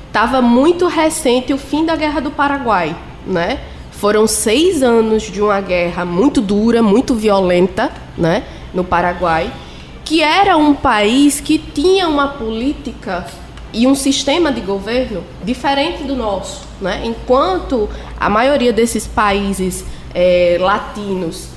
estava 0.09 0.41
muito 0.41 0.87
recente 0.87 1.53
o 1.53 1.57
fim 1.57 1.85
da 1.85 1.95
Guerra 1.95 2.19
do 2.19 2.31
Paraguai, 2.31 2.95
né? 3.25 3.59
Foram 3.91 4.27
seis 4.27 4.83
anos 4.83 5.23
de 5.23 5.41
uma 5.41 5.61
guerra 5.61 6.03
muito 6.03 6.41
dura, 6.41 6.81
muito 6.81 7.13
violenta, 7.15 7.91
né? 8.17 8.43
No 8.73 8.83
Paraguai, 8.83 9.51
que 10.03 10.21
era 10.21 10.57
um 10.57 10.73
país 10.73 11.39
que 11.39 11.57
tinha 11.57 12.07
uma 12.07 12.29
política 12.29 13.25
e 13.71 13.85
um 13.85 13.93
sistema 13.93 14.51
de 14.51 14.61
governo 14.61 15.23
diferente 15.43 16.03
do 16.03 16.15
nosso. 16.15 16.67
Né? 16.81 17.01
Enquanto 17.03 17.89
a 18.19 18.29
maioria 18.29 18.73
desses 18.73 19.05
países 19.05 19.85
é, 20.13 20.57
latinos, 20.59 21.49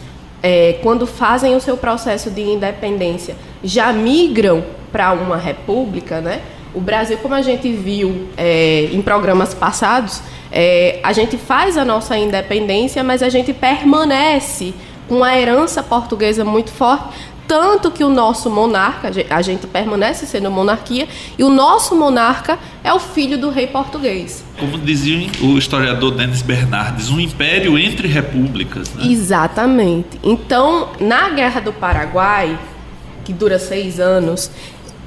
é, 0.43 0.79
quando 0.83 1.07
fazem 1.07 1.55
o 1.55 1.61
seu 1.61 1.77
processo 1.77 2.31
de 2.31 2.43
independência, 2.43 3.37
já 3.63 3.93
migram 3.93 4.65
para 4.91 5.13
uma 5.13 5.37
república, 5.37 6.21
né? 6.21 6.43
O 6.75 6.81
Brasil, 6.81 7.19
como 7.19 7.35
a 7.35 7.43
gente 7.43 7.71
viu 7.73 8.29
é, 8.37 8.89
em 8.93 9.03
programas 9.03 9.53
passados, 9.53 10.23
é, 10.51 11.01
a 11.03 11.13
gente 11.13 11.37
faz 11.37 11.77
a 11.77 11.85
nossa 11.85 12.17
independência, 12.17 13.03
mas 13.03 13.23
a 13.23 13.29
gente 13.29 13.53
permanece 13.53 14.75
com 15.09 15.23
a 15.23 15.39
herança 15.39 15.83
portuguesa 15.83 16.45
muito 16.45 16.71
forte, 16.71 17.09
tanto 17.47 17.91
que 17.91 18.03
o 18.03 18.09
nosso 18.09 18.49
monarca, 18.49 19.11
a 19.29 19.43
gente 19.43 19.67
permanece 19.67 20.27
sendo 20.27 20.51
monarquia, 20.51 21.07
e 21.37 21.45
o 21.45 21.51
nosso 21.51 21.95
monarca 21.95 22.59
é 22.83 22.93
o 22.95 22.99
filho 22.99 23.37
do 23.37 23.51
rei 23.51 23.67
português. 23.67 24.43
Como 24.59 24.79
dizia 24.79 25.29
o 25.43 25.59
historiador 25.59 26.13
Denis 26.13 26.41
Bernardes, 26.41 27.11
um 27.11 27.21
império 27.21 27.79
entre 27.79 28.09
repúblicas. 28.09 28.95
Né? 28.95 29.07
Exatamente. 29.07 30.19
Então, 30.23 30.89
na 30.99 31.29
Guerra 31.29 31.61
do 31.61 31.73
Paraguai, 31.73 32.59
que 33.25 33.33
dura 33.33 33.59
seis 33.59 34.01
anos, 34.01 34.51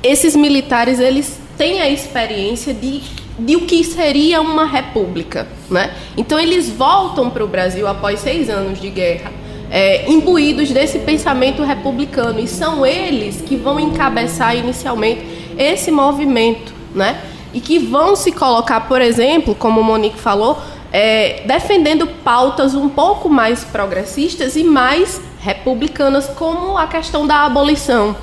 esses 0.03 0.35
militares 0.35 0.99
eles 0.99 1.39
têm 1.57 1.81
a 1.81 1.89
experiência 1.89 2.73
de, 2.73 3.01
de 3.39 3.55
o 3.55 3.61
que 3.61 3.83
seria 3.83 4.41
uma 4.41 4.65
república. 4.65 5.47
Né? 5.69 5.93
Então, 6.15 6.39
eles 6.39 6.69
voltam 6.69 7.29
para 7.29 7.43
o 7.43 7.47
Brasil 7.47 7.87
após 7.87 8.19
seis 8.19 8.49
anos 8.49 8.79
de 8.79 8.89
guerra 8.89 9.31
é, 9.69 10.09
imbuídos 10.09 10.71
desse 10.71 10.99
pensamento 10.99 11.63
republicano 11.63 12.39
e 12.39 12.47
são 12.47 12.85
eles 12.85 13.41
que 13.41 13.55
vão 13.55 13.79
encabeçar 13.79 14.55
inicialmente 14.55 15.25
esse 15.57 15.91
movimento, 15.91 16.73
né? 16.93 17.21
E 17.53 17.61
que 17.61 17.79
vão 17.79 18.15
se 18.15 18.31
colocar, 18.31 18.81
por 18.81 19.01
exemplo, 19.01 19.55
como 19.55 19.79
o 19.79 19.83
Monique 19.83 20.19
falou, 20.19 20.61
é, 20.91 21.41
defendendo 21.45 22.05
pautas 22.07 22.73
um 22.73 22.89
pouco 22.89 23.29
mais 23.29 23.63
progressistas 23.63 24.55
e 24.55 24.63
mais 24.63 25.21
republicanas, 25.39 26.27
como 26.27 26.77
a 26.77 26.87
questão 26.87 27.25
da 27.25 27.45
abolição, 27.45 28.15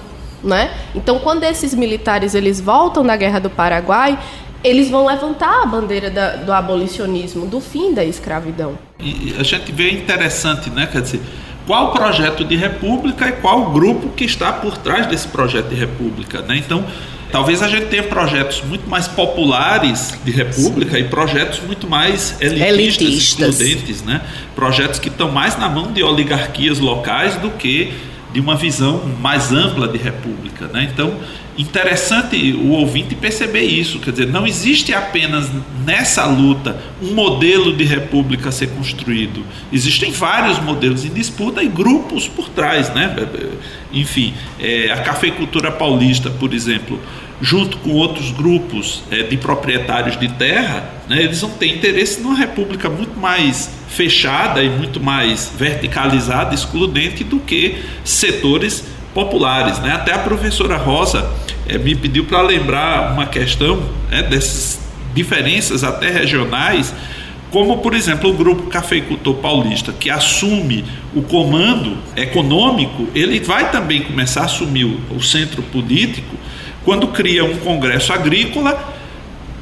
né? 0.43 0.73
Então, 0.95 1.19
quando 1.19 1.45
esses 1.45 1.75
militares 1.75 2.35
eles 2.35 2.61
voltam 2.61 3.05
da 3.05 3.17
Guerra 3.17 3.39
do 3.39 3.51
Paraguai, 3.51 4.19
eles 4.65 4.89
vão 4.89 5.07
levantar 5.07 5.63
a 5.63 5.67
bandeira 5.67 6.11
da, 6.11 6.37
do 6.37 6.53
abolicionismo, 6.53 7.47
do 7.47 7.61
fim 7.61 7.93
da 7.93 8.05
escravidão. 8.05 8.79
E 9.01 9.35
a 9.39 9.43
gente 9.43 9.73
vê 9.73 9.91
interessante, 9.91 10.71
né? 10.71 10.89
Quer 10.91 11.03
dizer, 11.03 11.21
qual 11.67 11.89
o 11.89 11.93
projeto 11.93 12.45
de 12.45 12.57
república 12.57 13.29
e 13.29 13.33
qual 13.33 13.63
o 13.63 13.71
grupo 13.71 14.09
que 14.11 14.25
está 14.25 14.53
por 14.53 14.77
trás 14.79 15.07
desse 15.07 15.29
projeto 15.29 15.69
de 15.69 15.75
república, 15.75 16.43
né? 16.43 16.57
Então, 16.57 16.85
talvez 17.31 17.63
a 17.63 17.69
gente 17.69 17.87
tenha 17.87 18.03
projetos 18.05 18.63
muito 18.63 18.89
mais 18.89 19.09
populares 19.09 20.17
de 20.25 20.31
república 20.31 20.97
Sim. 20.97 21.03
e 21.03 21.05
projetos 21.05 21.61
muito 21.61 21.89
mais 21.89 22.37
elitistas, 22.41 22.69
elitistas, 22.69 23.61
excludentes, 23.61 24.03
né? 24.03 24.21
Projetos 24.55 25.01
que 25.01 25.09
estão 25.09 25.31
mais 25.31 25.57
na 25.59 25.69
mão 25.69 25.93
de 25.93 26.03
oligarquias 26.03 26.79
locais 26.79 27.37
do 27.37 27.51
que 27.51 27.93
de 28.33 28.41
uma 28.41 28.57
visão 28.57 29.03
mais 29.21 29.53
ampla 29.53 29.87
de 29.89 29.99
república, 29.99 30.67
né? 30.69 30.89
Então, 30.93 31.15
interessante 31.57 32.53
o 32.53 32.71
ouvinte 32.71 33.15
perceber 33.15 33.63
isso, 33.63 33.99
quer 33.99 34.11
dizer, 34.11 34.27
não 34.27 34.47
existe 34.47 34.95
apenas 34.95 35.51
nessa 35.85 36.25
luta 36.25 36.81
um 37.03 37.15
modelo 37.15 37.77
de 37.77 37.85
república 37.85 38.49
a 38.49 38.53
ser 38.53 38.69
construído. 38.69 39.45
Existem 39.73 40.11
vários 40.11 40.59
modelos 40.59 41.05
em 41.05 41.11
disputa 41.11 41.63
e 41.63 41.69
grupos 41.69 42.27
por 42.27 42.49
trás, 42.49 42.93
né? 42.95 43.15
Enfim, 43.93 44.33
é, 44.59 44.91
a 44.91 45.03
cafeicultura 45.03 45.71
paulista, 45.71 46.31
por 46.31 46.55
exemplo, 46.55 46.99
junto 47.43 47.77
com 47.79 47.91
outros 47.91 48.31
grupos 48.31 49.03
é, 49.11 49.25
de 49.25 49.37
proprietários 49.37 50.19
de 50.19 50.29
terra, 50.29 50.89
né, 51.09 51.25
eles 51.25 51.41
vão 51.41 51.51
ter 51.51 51.67
interesse 51.67 52.21
numa 52.21 52.37
república 52.37 52.89
muito 52.89 53.19
mais 53.19 53.69
fechada 53.89 54.63
e 54.63 54.71
muito 54.71 55.01
mais 55.01 55.53
verticalizada, 55.59 56.55
excludente 56.55 57.25
do 57.25 57.41
que 57.41 57.83
setores 58.05 58.85
populares. 59.15 59.79
Né? 59.79 59.93
Até 59.93 60.13
a 60.13 60.19
professora 60.19 60.77
Rosa 60.77 61.31
é, 61.67 61.79
me 61.79 61.95
pediu 61.95 62.25
para 62.25 62.41
lembrar 62.43 63.13
uma 63.13 63.27
questão 63.27 63.83
né, 64.11 64.23
dessas 64.23 64.81
diferenças 65.15 65.85
até 65.85 66.11
regionais, 66.11 66.95
como 67.51 67.79
por 67.79 67.95
exemplo 67.95 68.31
o 68.31 68.33
grupo 68.33 68.63
cafeicultor 68.65 69.35
paulista 69.35 69.93
que 69.93 70.09
assume 70.09 70.85
o 71.15 71.23
comando 71.23 71.99
econômico, 72.17 73.07
ele 73.15 73.39
vai 73.41 73.71
também 73.71 74.03
começar 74.03 74.43
a 74.43 74.45
assumir 74.45 74.85
o, 74.85 75.17
o 75.17 75.23
centro 75.23 75.63
político 75.63 76.35
quando 76.83 77.09
cria 77.09 77.45
um 77.45 77.59
congresso 77.59 78.13
agrícola 78.13 78.93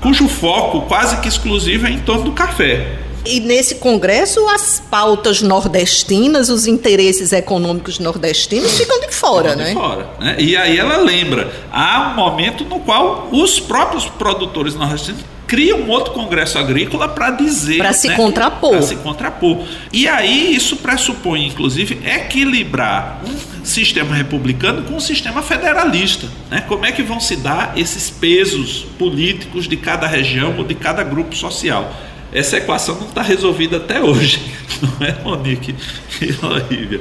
cujo 0.01 0.29
foco 0.29 0.83
quase 0.83 1.21
que 1.21 1.29
exclusivo 1.29 1.87
é 1.87 1.91
em 1.91 1.99
torno 1.99 2.25
do 2.25 2.33
café. 2.33 2.99
E 3.25 3.41
nesse 3.41 3.77
congresso, 3.77 4.47
as 4.49 4.81
pautas 4.91 5.43
nordestinas, 5.43 6.49
os 6.49 6.67
interesses 6.67 7.33
econômicos 7.33 7.99
nordestinos 7.99 8.79
ficam 8.79 9.01
de 9.01 9.13
fora, 9.13 9.51
ficam 9.51 9.65
né? 9.65 9.69
De 9.69 9.75
fora. 9.75 10.11
Né? 10.19 10.37
E 10.39 10.57
aí 10.57 10.79
ela 10.79 10.97
lembra: 10.97 11.53
há 11.71 12.13
um 12.13 12.15
momento 12.17 12.65
no 12.65 12.81
qual 12.81 13.29
os 13.31 13.61
próprios 13.61 14.07
produtores 14.07 14.75
nordestinos 14.75 15.23
criam 15.51 15.81
um 15.81 15.89
outro 15.89 16.13
congresso 16.13 16.59
agrícola 16.59 17.09
para 17.09 17.33
dizer. 17.33 17.79
Para 17.79 17.93
se 17.93 18.07
né, 18.07 18.15
contrapor. 18.15 18.71
Para 18.71 18.83
se 18.83 18.95
contrapor. 18.97 19.65
E 19.93 20.07
aí 20.07 20.55
isso 20.55 20.77
pressupõe, 20.77 21.45
inclusive, 21.45 22.01
equilibrar 22.07 23.21
um 23.27 23.65
sistema 23.65 24.15
republicano 24.15 24.83
com 24.85 24.95
um 24.95 25.01
sistema 25.01 25.43
federalista. 25.43 26.29
Né? 26.49 26.63
Como 26.69 26.87
é 26.87 26.93
que 26.93 27.03
vão 27.03 27.19
se 27.19 27.35
dar 27.35 27.73
esses 27.77 28.09
pesos 28.09 28.87
políticos 28.97 29.67
de 29.67 29.77
cada 29.77 30.07
região 30.07 30.55
ou 30.57 30.63
de 30.63 30.77
cada 30.77 31.03
grupo 31.03 31.35
social? 31.35 31.93
Essa 32.33 32.57
equação 32.57 32.97
não 32.97 33.09
está 33.09 33.23
resolvida 33.23 33.79
até 33.79 34.01
hoje, 34.01 34.41
não 34.83 35.07
é, 35.07 35.23
Monique 35.23 35.75
e 36.21 36.47
Olivia? 36.47 37.01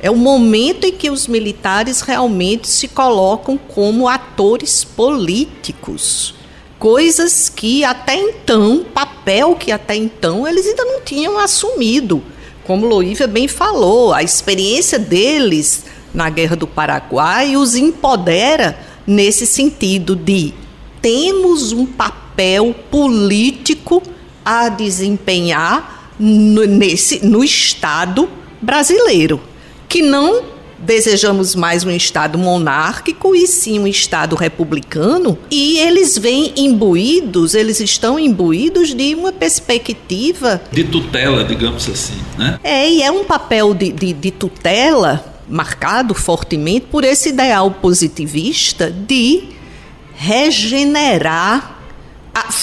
É 0.00 0.10
o 0.10 0.16
momento 0.16 0.86
em 0.86 0.92
que 0.92 1.10
os 1.10 1.26
militares 1.26 2.00
realmente 2.00 2.68
se 2.68 2.88
colocam 2.88 3.58
como 3.58 4.08
atores 4.08 4.82
políticos. 4.82 6.34
Coisas 6.78 7.48
que 7.48 7.84
até 7.84 8.16
então, 8.16 8.84
papel 8.92 9.54
que 9.54 9.70
até 9.70 9.94
então 9.94 10.48
eles 10.48 10.66
ainda 10.66 10.84
não 10.84 11.00
tinham 11.02 11.38
assumido. 11.38 12.22
Como 12.64 12.86
Loívia 12.86 13.26
bem 13.26 13.46
falou, 13.46 14.12
a 14.12 14.22
experiência 14.22 14.98
deles 14.98 15.84
na 16.14 16.30
Guerra 16.30 16.56
do 16.56 16.66
Paraguai 16.66 17.56
os 17.56 17.74
empodera 17.74 18.78
nesse 19.06 19.46
sentido 19.46 20.16
de 20.16 20.54
temos 21.00 21.72
um 21.72 21.84
papel 21.84 22.74
político 22.90 24.02
a 24.44 24.68
desempenhar 24.68 26.14
no, 26.18 26.64
nesse, 26.64 27.24
no 27.24 27.42
Estado 27.42 28.28
brasileiro, 28.60 29.40
que 29.88 30.02
não 30.02 30.52
desejamos 30.78 31.54
mais 31.54 31.84
um 31.84 31.90
Estado 31.90 32.36
monárquico 32.36 33.34
e 33.34 33.46
sim 33.46 33.78
um 33.78 33.86
Estado 33.86 34.34
republicano, 34.34 35.38
e 35.50 35.78
eles 35.78 36.18
vêm 36.18 36.52
imbuídos, 36.56 37.54
eles 37.54 37.80
estão 37.80 38.18
imbuídos 38.18 38.92
de 38.94 39.14
uma 39.14 39.32
perspectiva. 39.32 40.60
De 40.72 40.84
tutela, 40.84 41.44
digamos 41.44 41.88
assim, 41.88 42.18
né? 42.36 42.58
É, 42.64 42.90
e 42.90 43.02
é 43.02 43.10
um 43.10 43.24
papel 43.24 43.74
de, 43.74 43.92
de, 43.92 44.12
de 44.12 44.30
tutela 44.30 45.32
marcado 45.48 46.14
fortemente 46.14 46.86
por 46.90 47.04
esse 47.04 47.28
ideal 47.28 47.70
positivista 47.70 48.90
de 48.90 49.44
regenerar 50.14 51.81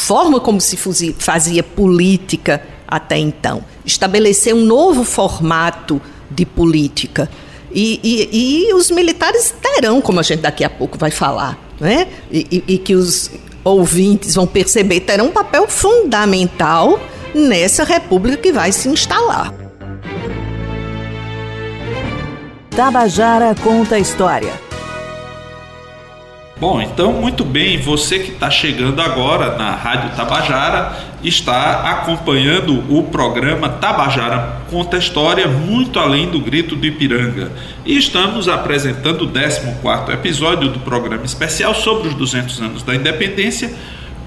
forma 0.10 0.40
como 0.40 0.60
se 0.60 0.76
fazia 1.20 1.62
política 1.62 2.64
até 2.88 3.16
então. 3.16 3.64
Estabelecer 3.86 4.56
um 4.56 4.66
novo 4.66 5.04
formato 5.04 6.02
de 6.32 6.48
política. 6.48 7.30
E, 7.72 8.00
e, 8.04 8.70
e, 8.72 8.74
os 8.74 8.90
militares 8.90 9.54
terão, 9.62 10.02
como 10.02 10.20
a 10.20 10.24
gente 10.24 10.40
daqui 10.40 10.64
a 10.64 10.70
pouco 10.70 10.98
vai 10.98 11.12
falar, 11.12 11.60
né? 11.80 12.08
e, 12.32 12.64
e 12.68 12.78
que 12.80 12.96
os 12.96 13.30
ouvintes 13.64 14.34
vão 14.34 14.48
perceber, 14.48 15.02
terão 15.02 15.28
um 15.28 15.32
papel 15.32 15.68
fundamental 15.68 17.00
nessa 17.36 17.84
república 17.84 18.38
que 18.38 18.52
vai 18.52 18.72
se 18.72 18.90
instalar. 18.90 19.54
Tabajara 22.72 23.54
conta 23.64 23.98
a 23.98 24.00
história 24.00 24.69
Bom, 26.60 26.82
então 26.82 27.14
muito 27.14 27.46
bem, 27.46 27.80
você 27.80 28.20
que 28.20 28.32
está 28.32 28.52
chegando 28.52 29.02
agora 29.02 29.58
na 29.58 29.72
Rádio 29.72 30.14
Tabajara 30.14 30.92
está 31.24 31.90
acompanhando 31.90 32.84
o 32.94 33.04
programa 33.04 33.70
Tabajara 33.70 34.58
Conta 34.70 34.98
História 34.98 35.48
muito 35.48 35.98
além 35.98 36.30
do 36.30 36.38
grito 36.38 36.76
do 36.76 36.86
Ipiranga. 36.86 37.50
E 37.86 37.98
estamos 37.98 38.50
apresentando 38.50 39.22
o 39.22 39.30
14 39.30 40.12
episódio 40.12 40.68
do 40.68 40.82
programa 40.82 41.24
especial 41.24 41.74
sobre 41.74 42.10
os 42.10 42.14
200 42.16 42.62
anos 42.62 42.84
da 42.84 42.94
independência, 42.94 43.74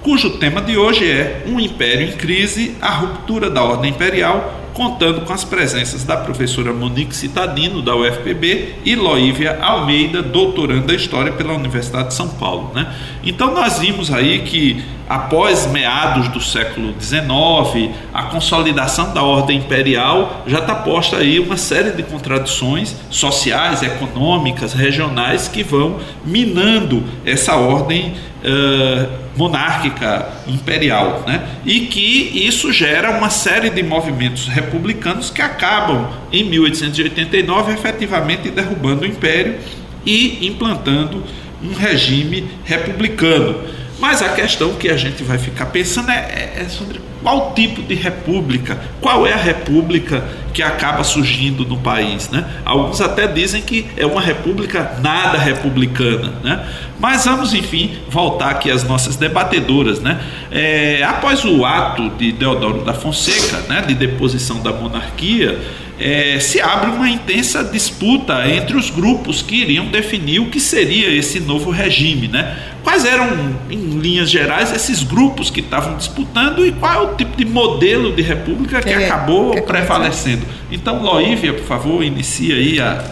cujo 0.00 0.38
tema 0.38 0.62
de 0.62 0.78
hoje 0.78 1.04
é 1.10 1.44
Um 1.46 1.60
Império 1.60 2.08
em 2.08 2.12
Crise, 2.12 2.74
a 2.80 2.92
ruptura 2.92 3.50
da 3.50 3.62
ordem 3.62 3.90
imperial 3.90 4.61
contando 4.74 5.22
com 5.22 5.32
as 5.32 5.44
presenças 5.44 6.04
da 6.04 6.16
professora 6.16 6.72
Monique 6.72 7.14
Citadino, 7.14 7.82
da 7.82 7.94
UFPB, 7.94 8.76
e 8.84 8.94
Loívia 8.94 9.58
Almeida, 9.60 10.22
doutoranda 10.22 10.92
em 10.92 10.96
História 10.96 11.32
pela 11.32 11.54
Universidade 11.54 12.08
de 12.08 12.14
São 12.14 12.28
Paulo. 12.28 12.70
Né? 12.74 12.92
Então 13.22 13.54
nós 13.54 13.78
vimos 13.78 14.12
aí 14.12 14.40
que 14.40 14.82
após 15.08 15.66
meados 15.66 16.28
do 16.28 16.40
século 16.40 16.94
XIX, 17.00 17.90
a 18.14 18.24
consolidação 18.24 19.12
da 19.12 19.22
ordem 19.22 19.58
imperial 19.58 20.42
já 20.46 20.60
está 20.60 20.74
posta 20.74 21.18
aí 21.18 21.38
uma 21.38 21.56
série 21.56 21.90
de 21.90 22.02
contradições 22.02 22.96
sociais, 23.10 23.82
econômicas, 23.82 24.72
regionais 24.72 25.48
que 25.48 25.62
vão 25.62 25.98
minando 26.24 27.04
essa 27.26 27.56
ordem 27.56 28.14
uh, 28.42 29.21
monárquica 29.36 30.28
imperial, 30.46 31.24
né? 31.26 31.48
E 31.64 31.80
que 31.80 32.46
isso 32.46 32.72
gera 32.72 33.10
uma 33.10 33.30
série 33.30 33.70
de 33.70 33.82
movimentos 33.82 34.46
republicanos 34.48 35.30
que 35.30 35.40
acabam 35.40 36.08
em 36.32 36.44
1889 36.44 37.72
efetivamente 37.72 38.50
derrubando 38.50 39.02
o 39.02 39.06
império 39.06 39.58
e 40.04 40.46
implantando 40.46 41.24
um 41.62 41.72
regime 41.72 42.48
republicano. 42.64 43.60
Mas 43.98 44.20
a 44.20 44.30
questão 44.30 44.74
que 44.74 44.88
a 44.88 44.96
gente 44.96 45.22
vai 45.22 45.38
ficar 45.38 45.66
pensando 45.66 46.10
é, 46.10 46.14
é, 46.14 46.62
é, 46.62 46.68
sobre 46.68 47.00
qual 47.22 47.54
tipo 47.54 47.82
de 47.82 47.94
república, 47.94 48.78
qual 49.00 49.26
é 49.26 49.32
a 49.32 49.36
república 49.36 50.24
que 50.52 50.62
acaba 50.62 51.02
surgindo 51.02 51.64
no 51.64 51.78
país. 51.78 52.28
Né? 52.30 52.44
Alguns 52.64 53.00
até 53.00 53.26
dizem 53.26 53.62
que 53.62 53.86
é 53.96 54.04
uma 54.04 54.20
república 54.20 54.98
nada 55.02 55.38
republicana. 55.38 56.34
Né? 56.42 56.64
Mas 57.00 57.24
vamos, 57.24 57.54
enfim, 57.54 57.90
voltar 58.08 58.50
aqui 58.50 58.70
às 58.70 58.84
nossas 58.84 59.16
debatedoras. 59.16 60.00
Né? 60.00 60.20
É, 60.50 61.02
após 61.02 61.44
o 61.44 61.64
ato 61.64 62.10
de 62.10 62.32
Deodoro 62.32 62.84
da 62.84 62.92
Fonseca, 62.92 63.58
né, 63.68 63.82
de 63.86 63.94
deposição 63.94 64.60
da 64.60 64.72
monarquia, 64.72 65.58
é, 65.98 66.40
se 66.40 66.60
abre 66.60 66.90
uma 66.90 67.08
intensa 67.08 67.62
disputa 67.62 68.48
entre 68.48 68.76
os 68.76 68.90
grupos 68.90 69.40
que 69.40 69.56
iriam 69.56 69.86
definir 69.86 70.40
o 70.40 70.46
que 70.46 70.58
seria 70.58 71.08
esse 71.08 71.38
novo 71.40 71.70
regime. 71.70 72.28
Né? 72.28 72.56
Quais 72.82 73.04
eram, 73.04 73.56
em 73.70 73.98
linhas 73.98 74.28
gerais, 74.28 74.72
esses 74.72 75.02
grupos 75.02 75.48
que 75.48 75.60
estavam 75.60 75.96
disputando 75.96 76.66
e 76.66 76.72
qual 76.72 76.92
é 77.02 77.11
o 77.12 77.16
tipo 77.16 77.36
de 77.36 77.44
modelo 77.44 78.12
de 78.12 78.22
república 78.22 78.80
que 78.80 78.90
é, 78.90 79.06
acabou 79.06 79.52
que 79.52 79.62
prevalecendo? 79.62 80.46
Então, 80.70 81.02
Loívia, 81.02 81.52
por 81.52 81.64
favor, 81.64 82.02
inicia 82.02 82.54
aí 82.54 82.80
a, 82.80 83.04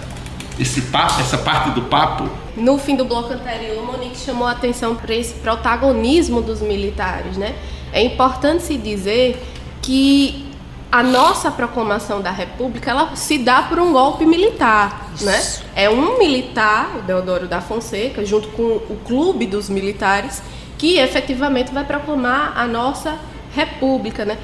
esse 0.58 0.82
papo, 0.82 1.20
essa 1.20 1.38
parte 1.38 1.70
do 1.70 1.82
papo. 1.82 2.28
No 2.56 2.78
fim 2.78 2.96
do 2.96 3.04
bloco 3.04 3.32
anterior, 3.32 3.84
Monique 3.84 4.18
chamou 4.18 4.46
a 4.46 4.52
atenção 4.52 4.94
para 4.94 5.14
esse 5.14 5.34
protagonismo 5.34 6.42
dos 6.42 6.60
militares. 6.60 7.36
Né? 7.36 7.54
É 7.92 8.02
importante 8.02 8.62
se 8.62 8.76
dizer 8.76 9.42
que 9.80 10.46
a 10.92 11.02
nossa 11.02 11.50
proclamação 11.50 12.20
da 12.20 12.32
República 12.32 12.90
ela 12.90 13.14
se 13.14 13.38
dá 13.38 13.62
por 13.62 13.78
um 13.78 13.92
golpe 13.92 14.26
militar, 14.26 15.12
né? 15.20 15.40
É 15.76 15.88
um 15.88 16.18
militar, 16.18 16.96
o 16.98 17.02
Deodoro 17.02 17.46
da 17.46 17.60
Fonseca, 17.60 18.24
junto 18.24 18.48
com 18.48 18.62
o 18.62 18.98
clube 19.04 19.46
dos 19.46 19.70
militares, 19.70 20.42
que 20.76 20.98
efetivamente 20.98 21.72
vai 21.72 21.84
proclamar 21.84 22.54
a 22.56 22.66
nossa 22.66 23.16
República, 23.54 24.24
né? 24.24 24.38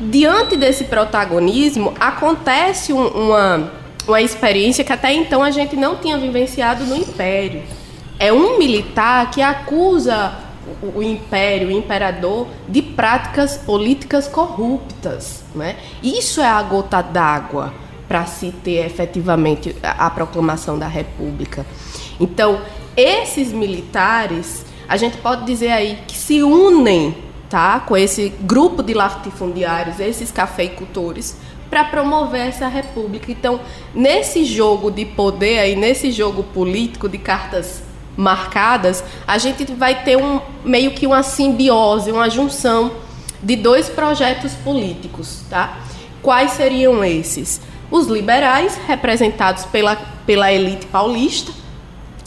Diante 0.00 0.56
desse 0.56 0.84
protagonismo, 0.84 1.92
acontece 2.00 2.92
um, 2.92 3.06
uma, 3.06 3.70
uma 4.08 4.20
experiência 4.22 4.82
que 4.82 4.92
até 4.92 5.12
então 5.12 5.42
a 5.42 5.50
gente 5.50 5.76
não 5.76 5.96
tinha 5.96 6.16
vivenciado 6.16 6.84
no 6.84 6.96
Império. 6.96 7.62
É 8.18 8.32
um 8.32 8.58
militar 8.58 9.30
que 9.30 9.42
acusa 9.42 10.32
o, 10.94 11.02
império, 11.02 11.68
o 11.68 11.70
imperador, 11.70 12.46
de 12.68 12.82
práticas 12.82 13.56
políticas 13.56 14.28
corruptas. 14.28 15.42
Né? 15.54 15.76
Isso 16.02 16.40
é 16.40 16.48
a 16.48 16.62
gota 16.62 17.02
d'água 17.02 17.72
para 18.06 18.26
se 18.26 18.52
ter 18.52 18.84
efetivamente 18.84 19.74
a, 19.82 20.06
a 20.06 20.10
proclamação 20.10 20.78
da 20.78 20.86
República. 20.86 21.64
Então, 22.18 22.60
esses 22.96 23.52
militares, 23.52 24.64
a 24.88 24.96
gente 24.96 25.16
pode 25.18 25.44
dizer 25.44 25.70
aí 25.70 25.98
que 26.06 26.16
se 26.16 26.42
unem 26.42 27.14
tá, 27.50 27.80
com 27.80 27.96
esse 27.96 28.30
grupo 28.40 28.82
de 28.82 28.94
latifundiários, 28.94 29.98
esses 29.98 30.30
cafeicultores, 30.30 31.36
para 31.68 31.84
promover 31.84 32.46
essa 32.46 32.68
república. 32.68 33.30
Então, 33.30 33.60
nesse 33.94 34.44
jogo 34.44 34.90
de 34.90 35.04
poder 35.04 35.58
aí, 35.58 35.76
nesse 35.76 36.10
jogo 36.10 36.44
político 36.44 37.08
de 37.08 37.18
cartas 37.18 37.82
marcadas, 38.16 39.04
a 39.26 39.36
gente 39.36 39.64
vai 39.72 40.02
ter 40.04 40.16
um 40.16 40.40
meio 40.64 40.92
que 40.92 41.06
uma 41.06 41.22
simbiose, 41.22 42.10
uma 42.10 42.30
junção 42.30 42.92
de 43.42 43.56
dois 43.56 43.88
projetos 43.88 44.52
políticos, 44.54 45.42
tá? 45.48 45.78
Quais 46.22 46.52
seriam 46.52 47.04
esses? 47.04 47.60
Os 47.90 48.06
liberais, 48.06 48.78
representados 48.86 49.64
pela, 49.64 49.96
pela 50.26 50.52
elite 50.52 50.86
paulista, 50.86 51.52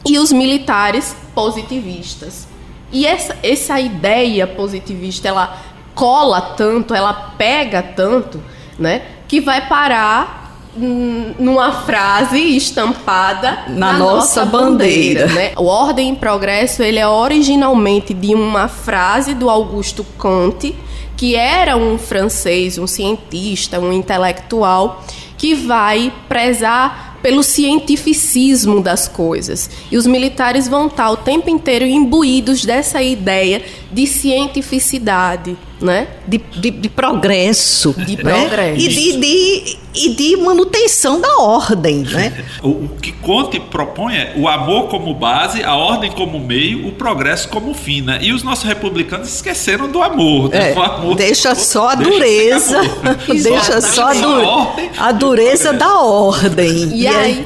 e 0.06 0.20
os 0.20 0.32
militares 0.32 1.16
positivistas. 1.34 2.48
E 2.94 3.06
essa, 3.06 3.36
essa 3.44 3.80
ideia 3.80 4.48
positivista, 4.48 5.28
ela 5.28 5.58
cola 5.96 6.40
tanto, 6.56 6.94
ela 6.94 7.14
pega 7.38 7.82
tanto, 7.82 8.42
né, 8.78 9.02
que 9.28 9.42
vai 9.42 9.68
parar 9.68 10.44
numa 10.76 11.72
frase 11.84 12.40
estampada 12.56 13.66
na, 13.68 13.94
na 13.94 13.94
nossa, 13.94 14.44
nossa, 14.44 14.46
bandeira. 14.46 15.28
bandeira. 15.28 15.50
né? 15.50 15.52
O 15.56 15.66
Ordem 15.66 16.10
em 16.10 16.16
Progresso 16.16 16.82
ele 16.82 16.98
é 16.98 17.08
originalmente 17.08 18.14
de 18.14 18.34
uma 18.34 18.68
frase 18.68 19.36
do 19.36 19.50
Augusto 19.50 20.04
Comte, 20.18 20.76
que 21.16 21.36
era 21.36 21.78
um 21.78 21.98
francês, 21.98 22.80
um 22.80 22.88
cientista, 22.88 23.80
um 23.80 23.94
intelectual, 23.94 25.04
que 25.38 25.54
vai 25.54 26.12
prezar 26.28 27.12
pelo 27.24 27.42
cientificismo 27.42 28.82
das 28.82 29.08
coisas. 29.08 29.70
E 29.90 29.98
os 29.98 30.06
militares 30.06 30.68
vão 30.68 30.88
estar 30.88 31.10
o 31.10 31.18
tempo 31.18 31.50
inteiro 31.50 31.86
imbuídos 31.86 32.66
dessa 32.66 33.02
ideia 33.02 33.64
de 33.92 34.06
cientificidade, 34.06 35.58
né? 35.82 36.08
De, 36.28 36.38
de, 36.38 36.72
de 36.72 36.90
progresso. 36.90 37.94
De 37.94 38.24
né? 38.24 38.48
progresso. 38.48 38.80
E 38.80 38.88
de, 38.88 39.18
de, 39.18 39.78
e 39.96 40.10
de 40.10 40.38
manutenção 40.38 41.20
da 41.20 41.38
ordem, 41.38 42.00
né? 42.00 42.34
o, 42.62 42.70
o 42.70 42.90
que 43.02 43.12
Conte 43.12 43.60
propõe 43.60 44.16
é 44.16 44.34
o 44.36 44.48
amor 44.48 44.88
como 44.88 45.14
base, 45.14 45.64
a 45.64 45.76
ordem 45.76 46.12
como 46.12 46.40
meio, 46.40 46.88
o 46.88 46.92
progresso 46.92 47.48
como 47.50 47.74
fim, 47.74 48.02
né? 48.02 48.20
E 48.22 48.34
os 48.34 48.44
nossos 48.44 48.66
republicanos 48.66 49.34
esqueceram 49.34 49.90
do 49.90 50.02
amor. 50.02 50.50
Né? 50.50 50.72
É, 50.72 50.74
amor 50.74 51.16
deixa 51.16 51.56
só 51.56 51.90
a 51.90 51.96
dureza, 51.96 52.82
deixa, 53.28 53.50
deixa 53.50 53.82
só 53.82 54.08
a, 54.10 54.14
du 54.14 54.74
a 54.98 55.12
dureza 55.12 55.74
da 55.74 56.00
ordem. 56.00 56.92
E, 56.94 57.04
e 57.04 57.08
aí, 57.08 57.46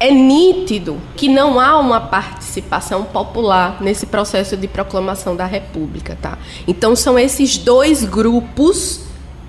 é 0.00 0.10
nítido 0.10 0.98
que 1.16 1.28
não 1.28 1.58
há 1.58 1.78
uma 1.78 2.00
participação 2.00 3.04
popular 3.04 3.80
nesse 3.80 4.06
processo 4.06 4.56
de 4.56 4.68
proclamação 4.68 5.34
da 5.34 5.46
República, 5.46 6.16
tá? 6.20 6.38
Então 6.66 6.94
são 6.94 7.18
esses 7.18 7.58
dois 7.58 8.04
grupos 8.04 9.02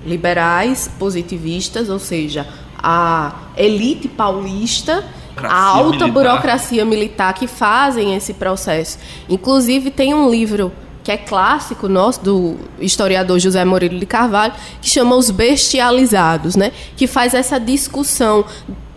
liberais, 0.04 0.90
positivistas, 0.98 1.88
ou 1.88 1.98
seja, 1.98 2.46
a 2.76 3.34
elite 3.56 4.08
paulista, 4.08 5.04
a 5.36 5.62
alta 5.62 6.06
militar. 6.06 6.10
burocracia 6.10 6.84
militar 6.84 7.34
que 7.34 7.46
fazem 7.46 8.14
esse 8.14 8.34
processo. 8.34 8.98
Inclusive 9.28 9.90
tem 9.90 10.14
um 10.14 10.30
livro 10.30 10.72
que 11.02 11.10
é 11.10 11.16
clássico 11.16 11.88
nosso 11.88 12.22
do 12.22 12.56
historiador 12.78 13.38
José 13.38 13.64
Murilo 13.64 13.98
de 13.98 14.06
Carvalho, 14.06 14.52
que 14.80 14.88
chama 14.88 15.16
Os 15.16 15.30
Bestializados, 15.30 16.56
né? 16.56 16.72
Que 16.96 17.06
faz 17.06 17.32
essa 17.32 17.58
discussão 17.58 18.44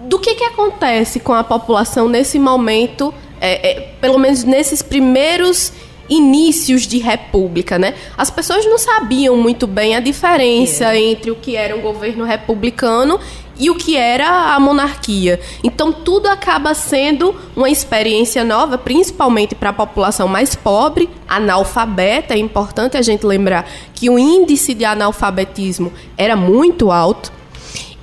do 0.08 0.20
que, 0.20 0.36
que 0.36 0.44
acontece 0.44 1.20
com 1.20 1.34
a 1.34 1.44
população 1.44 2.08
nesse 2.08 2.38
momento, 2.39 3.13
é, 3.39 3.72
é, 3.72 3.82
pelo 4.02 4.18
menos 4.18 4.44
nesses 4.44 4.82
primeiros 4.82 5.72
inícios 6.10 6.86
de 6.86 6.98
república, 6.98 7.80
né? 7.80 7.96
As 8.18 8.30
pessoas 8.30 8.66
não 8.66 8.78
sabiam 8.78 9.38
muito 9.38 9.66
bem 9.66 9.96
a 9.96 10.00
diferença 10.00 10.94
é. 10.94 11.00
entre 11.00 11.32
o 11.32 11.36
que 11.36 11.56
era 11.56 11.76
um 11.76 11.82
governo 11.82 12.26
republicano 12.26 13.20
e 13.58 13.70
o 13.70 13.76
que 13.76 13.96
era 13.96 14.54
a 14.54 14.60
monarquia. 14.60 15.39
Então 15.63 15.92
tudo 15.92 16.28
acaba 16.28 16.74
sendo 16.74 17.36
uma 17.56 17.70
experiência 17.70 18.44
nova, 18.44 18.78
principalmente 18.78 19.56
para 19.56 19.70
a 19.70 19.74
população 19.74 20.28
mais 20.28 20.56
pobre, 20.56 21.10
analfabeta. 21.28 22.34
É 22.34 22.38
importante 22.38 22.98
a 22.98 23.02
gente 23.02 23.26
lembrar 23.26 23.70
que 23.94 24.10
o 24.10 24.20
índice 24.20 24.74
de 24.74 24.84
analfabetismo 24.84 25.94
era 26.18 26.36
muito 26.36 26.92
alto 26.92 27.32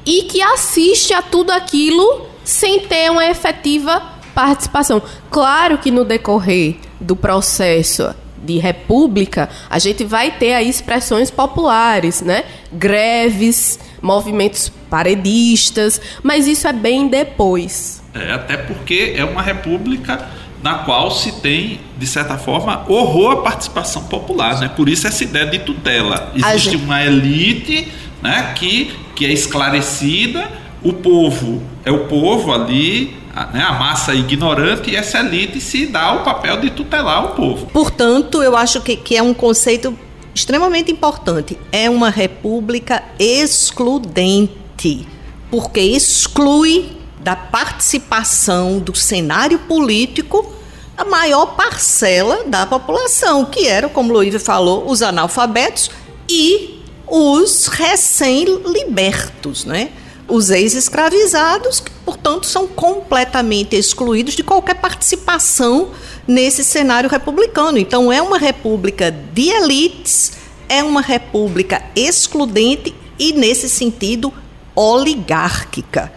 e 0.05 0.23
que 0.23 0.41
assiste 0.43 1.13
a 1.13 1.23
tudo 1.23 1.51
aquilo 1.51 2.27
sem 2.45 2.81
ter 2.81 3.11
uma 3.11 3.25
efetiva 3.27 4.03
participação. 4.35 5.03
Claro 5.31 5.79
que 5.79 5.91
no 5.91 6.05
decorrer 6.05 6.77
do 7.01 7.15
processo 7.15 8.15
de 8.43 8.59
república, 8.59 9.51
a 9.69 9.79
gente 9.79 10.03
vai 10.03 10.31
ter 10.31 10.55
aí 10.55 10.69
expressões 10.69 11.31
populares, 11.31 12.23
né? 12.23 12.45
Greves, 12.73 13.79
movimentos 14.01 14.73
paredistas, 14.89 16.01
mas 16.23 16.47
isso 16.47 16.67
é 16.67 16.73
bem 16.73 17.09
depois. 17.09 18.03
É, 18.15 18.33
até 18.33 18.57
porque 18.57 19.15
é 19.17 19.25
uma 19.25 19.43
república 19.43 20.27
na 20.63 20.81
qual 20.81 21.11
se 21.11 21.33
tem, 21.41 21.81
de 21.97 22.07
certa 22.07 22.37
forma, 22.37 22.85
horror 22.89 23.33
à 23.33 23.37
participação 23.43 24.05
popular, 24.05 24.59
né? 24.61 24.71
Por 24.75 24.89
isso 24.89 25.07
essa 25.07 25.23
ideia 25.23 25.47
de 25.47 25.61
tutela. 25.61 26.33
Existe 26.35 26.71
gente... 26.71 26.85
uma 26.85 27.03
elite, 27.03 27.89
né, 28.23 28.53
que 28.55 28.95
que 29.21 29.27
é 29.27 29.33
esclarecida, 29.35 30.51
o 30.83 30.95
povo 30.95 31.63
é 31.85 31.93
o 31.93 32.07
povo 32.07 32.55
ali, 32.55 33.15
a, 33.37 33.45
né, 33.49 33.63
a 33.63 33.73
massa 33.73 34.15
ignorante, 34.15 34.91
e 34.91 34.97
essa 34.97 35.19
elite 35.19 35.61
se 35.61 35.85
dá 35.85 36.15
o 36.15 36.25
papel 36.25 36.59
de 36.59 36.71
tutelar 36.71 37.27
o 37.27 37.29
povo. 37.35 37.67
Portanto, 37.67 38.43
eu 38.43 38.57
acho 38.57 38.81
que, 38.81 38.97
que 38.97 39.15
é 39.15 39.23
um 39.23 39.35
conceito 39.35 39.95
extremamente 40.35 40.91
importante. 40.91 41.59
É 41.71 41.91
uma 41.91 42.09
república 42.09 43.03
excludente, 43.19 45.07
porque 45.51 45.81
exclui 45.81 46.91
da 47.21 47.37
participação 47.37 48.79
do 48.79 48.97
cenário 48.97 49.59
político 49.59 50.51
a 50.97 51.05
maior 51.05 51.57
parcela 51.57 52.45
da 52.47 52.65
população, 52.65 53.45
que 53.45 53.67
era, 53.67 53.87
como 53.87 54.15
Luísa 54.15 54.41
falou, 54.41 54.91
os 54.91 55.03
analfabetos 55.03 55.91
e 56.27 56.80
os 57.11 57.67
recém-libertos, 57.67 59.65
né? 59.65 59.91
Os 60.29 60.51
ex-escravizados, 60.51 61.81
que, 61.81 61.91
portanto, 62.05 62.47
são 62.47 62.69
completamente 62.69 63.75
excluídos 63.75 64.35
de 64.35 64.45
qualquer 64.45 64.77
participação 64.77 65.91
nesse 66.27 66.63
cenário 66.63 67.11
republicano. 67.11 67.79
Então, 67.79 68.13
é 68.13 68.23
uma 68.23 68.39
república 68.39 69.11
de 69.11 69.51
elites, 69.51 70.33
é 70.69 70.85
uma 70.85 71.01
república 71.01 71.83
excludente 71.97 72.95
e, 73.19 73.33
nesse 73.33 73.69
sentido, 73.69 74.33
oligárquica. 74.75 76.13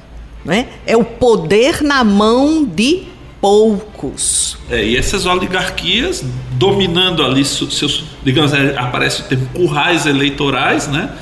Né? 0.46 0.68
É 0.86 0.96
o 0.96 1.04
poder 1.04 1.82
na 1.82 2.04
mão 2.04 2.64
de 2.64 3.08
poucos. 3.44 4.56
É, 4.70 4.82
e 4.82 4.96
essas 4.96 5.26
oligarquias 5.26 6.24
dominando 6.54 7.22
ali 7.22 7.44
seus, 7.44 8.06
digamos, 8.24 8.54
é, 8.54 8.78
aparece 8.78 9.20
o 9.20 9.26
termo 9.26 9.50
currais 9.54 10.06
eleitorais, 10.06 10.88
né? 10.88 11.14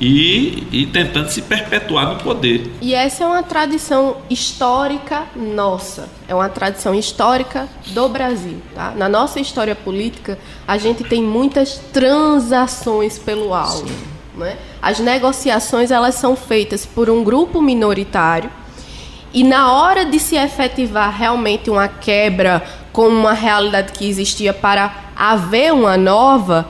E, 0.00 0.66
e, 0.72 0.86
tentando 0.86 1.28
se 1.28 1.42
perpetuar 1.42 2.08
no 2.08 2.16
poder. 2.20 2.70
E 2.80 2.94
essa 2.94 3.24
é 3.24 3.26
uma 3.26 3.42
tradição 3.42 4.18
histórica 4.30 5.24
nossa, 5.34 6.08
é 6.28 6.34
uma 6.34 6.48
tradição 6.48 6.94
histórica 6.94 7.68
do 7.88 8.08
Brasil. 8.08 8.62
Tá? 8.74 8.92
Na 8.92 9.08
nossa 9.08 9.40
história 9.40 9.74
política, 9.74 10.38
a 10.66 10.78
gente 10.78 11.02
tem 11.02 11.20
muitas 11.20 11.78
transações 11.92 13.18
pelo 13.18 13.52
alto. 13.52 13.92
Né? 14.36 14.56
As 14.80 15.00
negociações 15.00 15.90
elas 15.90 16.14
são 16.14 16.36
feitas 16.36 16.86
por 16.86 17.10
um 17.10 17.24
grupo 17.24 17.60
minoritário 17.60 18.50
e 19.32 19.44
na 19.44 19.72
hora 19.72 20.04
de 20.04 20.18
se 20.18 20.36
efetivar 20.36 21.14
realmente 21.16 21.70
uma 21.70 21.88
quebra 21.88 22.62
com 22.92 23.08
uma 23.08 23.32
realidade 23.32 23.92
que 23.92 24.08
existia 24.08 24.52
para 24.52 24.94
haver 25.14 25.72
uma 25.72 25.96
nova, 25.96 26.68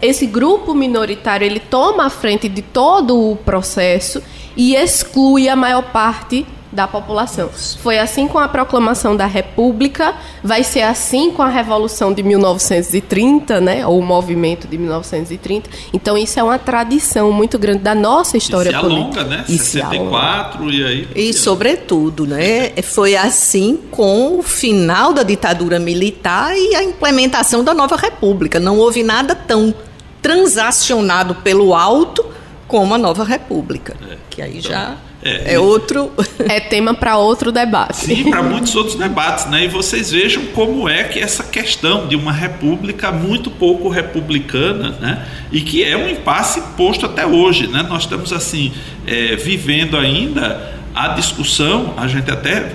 esse 0.00 0.26
grupo 0.26 0.74
minoritário 0.74 1.44
ele 1.44 1.60
toma 1.60 2.06
a 2.06 2.10
frente 2.10 2.48
de 2.48 2.60
todo 2.62 3.30
o 3.30 3.36
processo 3.36 4.22
e 4.56 4.74
exclui 4.74 5.48
a 5.48 5.56
maior 5.56 5.82
parte 5.82 6.46
da 6.76 6.86
população. 6.86 7.48
Foi 7.82 7.98
assim 7.98 8.28
com 8.28 8.38
a 8.38 8.46
proclamação 8.46 9.16
da 9.16 9.24
República, 9.24 10.14
vai 10.44 10.62
ser 10.62 10.82
assim 10.82 11.30
com 11.30 11.42
a 11.42 11.48
Revolução 11.48 12.12
de 12.12 12.22
1930, 12.22 13.60
né, 13.62 13.86
ou 13.86 13.98
o 13.98 14.02
movimento 14.02 14.68
de 14.68 14.76
1930. 14.76 15.70
Então 15.92 16.18
isso 16.18 16.38
é 16.38 16.42
uma 16.42 16.58
tradição 16.58 17.32
muito 17.32 17.58
grande 17.58 17.78
da 17.78 17.94
nossa 17.94 18.36
história 18.36 18.68
e 18.68 18.74
se 18.74 18.78
política. 18.78 19.20
Alonga, 19.20 19.36
né? 19.36 19.44
E 19.48 19.58
64 19.58 20.70
e 20.70 20.84
aí. 20.84 21.08
E 21.16 21.32
sobretudo, 21.32 22.26
né, 22.26 22.70
foi 22.82 23.16
assim 23.16 23.80
com 23.90 24.38
o 24.38 24.42
final 24.42 25.14
da 25.14 25.22
ditadura 25.22 25.78
militar 25.78 26.54
e 26.54 26.74
a 26.74 26.82
implementação 26.82 27.64
da 27.64 27.72
nova 27.72 27.96
República. 27.96 28.60
Não 28.60 28.78
houve 28.78 29.02
nada 29.02 29.34
tão 29.34 29.74
transacionado 30.20 31.36
pelo 31.36 31.74
alto 31.74 32.24
como 32.68 32.94
a 32.94 32.98
nova 32.98 33.24
República, 33.24 33.96
é. 34.10 34.16
que 34.28 34.42
aí 34.42 34.58
então, 34.58 34.70
já 34.70 34.96
é, 35.26 35.54
é 35.54 35.58
outro. 35.58 36.12
É 36.48 36.60
tema 36.60 36.94
para 36.94 37.16
outro 37.16 37.50
debate. 37.50 37.96
Sim, 37.96 38.30
para 38.30 38.42
muitos 38.42 38.74
outros 38.76 38.94
debates, 38.94 39.46
né? 39.46 39.64
E 39.64 39.68
vocês 39.68 40.12
vejam 40.12 40.44
como 40.54 40.88
é 40.88 41.02
que 41.02 41.18
essa 41.18 41.42
questão 41.42 42.06
de 42.06 42.14
uma 42.14 42.30
república 42.30 43.10
muito 43.10 43.50
pouco 43.50 43.88
republicana, 43.88 44.90
né? 45.00 45.26
E 45.50 45.60
que 45.60 45.82
é 45.82 45.96
um 45.96 46.08
impasse 46.08 46.60
posto 46.76 47.04
até 47.04 47.26
hoje, 47.26 47.66
né? 47.66 47.84
Nós 47.88 48.02
estamos 48.02 48.32
assim 48.32 48.72
é, 49.06 49.34
vivendo 49.34 49.96
ainda 49.96 50.72
a 50.94 51.08
discussão, 51.08 51.94
a 51.96 52.06
gente 52.06 52.30
até 52.30 52.72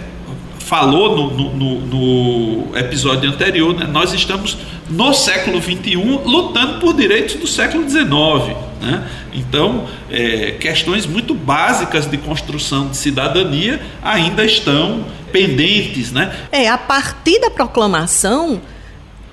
falou 0.59 1.17
no, 1.17 1.53
no, 1.53 1.81
no, 1.81 2.77
episódio 2.77 3.29
anterior, 3.29 3.73
né? 3.73 3.85
nós 3.91 4.13
estamos 4.13 4.57
no 4.89 5.13
século 5.13 5.61
XXI 5.61 5.95
lutando 6.23 6.79
por 6.79 6.93
direitos 6.93 7.35
do 7.35 7.47
século 7.47 7.89
XIX. 7.89 8.55
Né? 8.81 9.07
Então, 9.31 9.87
é, 10.09 10.51
questões 10.59 11.05
muito 11.05 11.33
básicas 11.33 12.09
de 12.09 12.17
construção 12.17 12.89
de 12.89 12.97
cidadania 12.97 13.79
ainda 14.01 14.43
estão 14.43 15.05
pendentes. 15.31 16.11
Né? 16.11 16.35
É, 16.51 16.67
a 16.67 16.77
partir 16.77 17.39
da 17.39 17.49
proclamação 17.49 18.61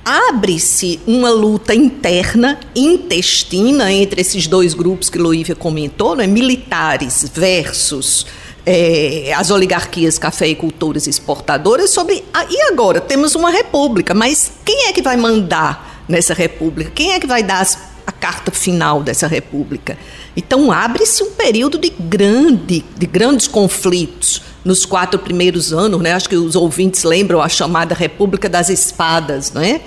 abre-se 0.05 1.01
uma 1.07 1.31
luta 1.31 1.75
interna, 1.75 2.59
intestina, 2.75 3.93
entre 3.93 4.21
esses 4.21 4.47
dois 4.47 4.73
grupos 4.73 5.11
que 5.11 5.19
Loívia 5.19 5.55
comentou, 5.55 6.17
né? 6.17 6.27
militares 6.27 7.31
versus 7.35 8.27
é, 8.65 9.33
as 9.35 9.51
oligarquias 9.51 10.19
cafeicultoras 10.19 11.07
e 11.07 11.11
exportadoras 11.11 11.91
sobre. 11.91 12.23
Ah, 12.35 12.47
e 12.51 12.63
agora? 12.71 13.01
Temos 13.01 13.35
uma 13.35 13.51
república, 13.51 14.13
mas 14.13 14.53
quem 14.65 14.89
é 14.89 14.93
que 14.93 15.01
vai 15.01 15.17
mandar 15.17 16.05
nessa 16.07 16.35
república? 16.35 16.91
Quem 16.95 17.13
é 17.13 17.21
que 17.21 17.27
vai 17.27 17.43
dar 17.43 17.61
as, 17.61 17.79
a 18.09 18.13
carta 18.13 18.51
final 18.51 19.03
dessa 19.03 19.27
república? 19.27 19.99
Então 20.35 20.73
abre-se 20.73 21.23
um 21.23 21.33
período 21.33 21.77
de 21.77 21.91
grande, 21.91 22.83
de 22.97 23.07
grandes 23.07 23.47
conflitos 23.47 24.41
nos 24.65 24.87
quatro 24.87 25.19
primeiros 25.19 25.75
anos, 25.75 26.01
né? 26.01 26.13
Acho 26.13 26.27
que 26.27 26.37
os 26.37 26.57
ouvintes 26.57 27.05
lembram 27.05 27.43
a 27.43 27.51
chamada 27.51 27.95
República 27.95 28.49
das 28.49 28.71
Espadas, 28.71 29.53
não 29.53 29.61
é? 29.61 29.83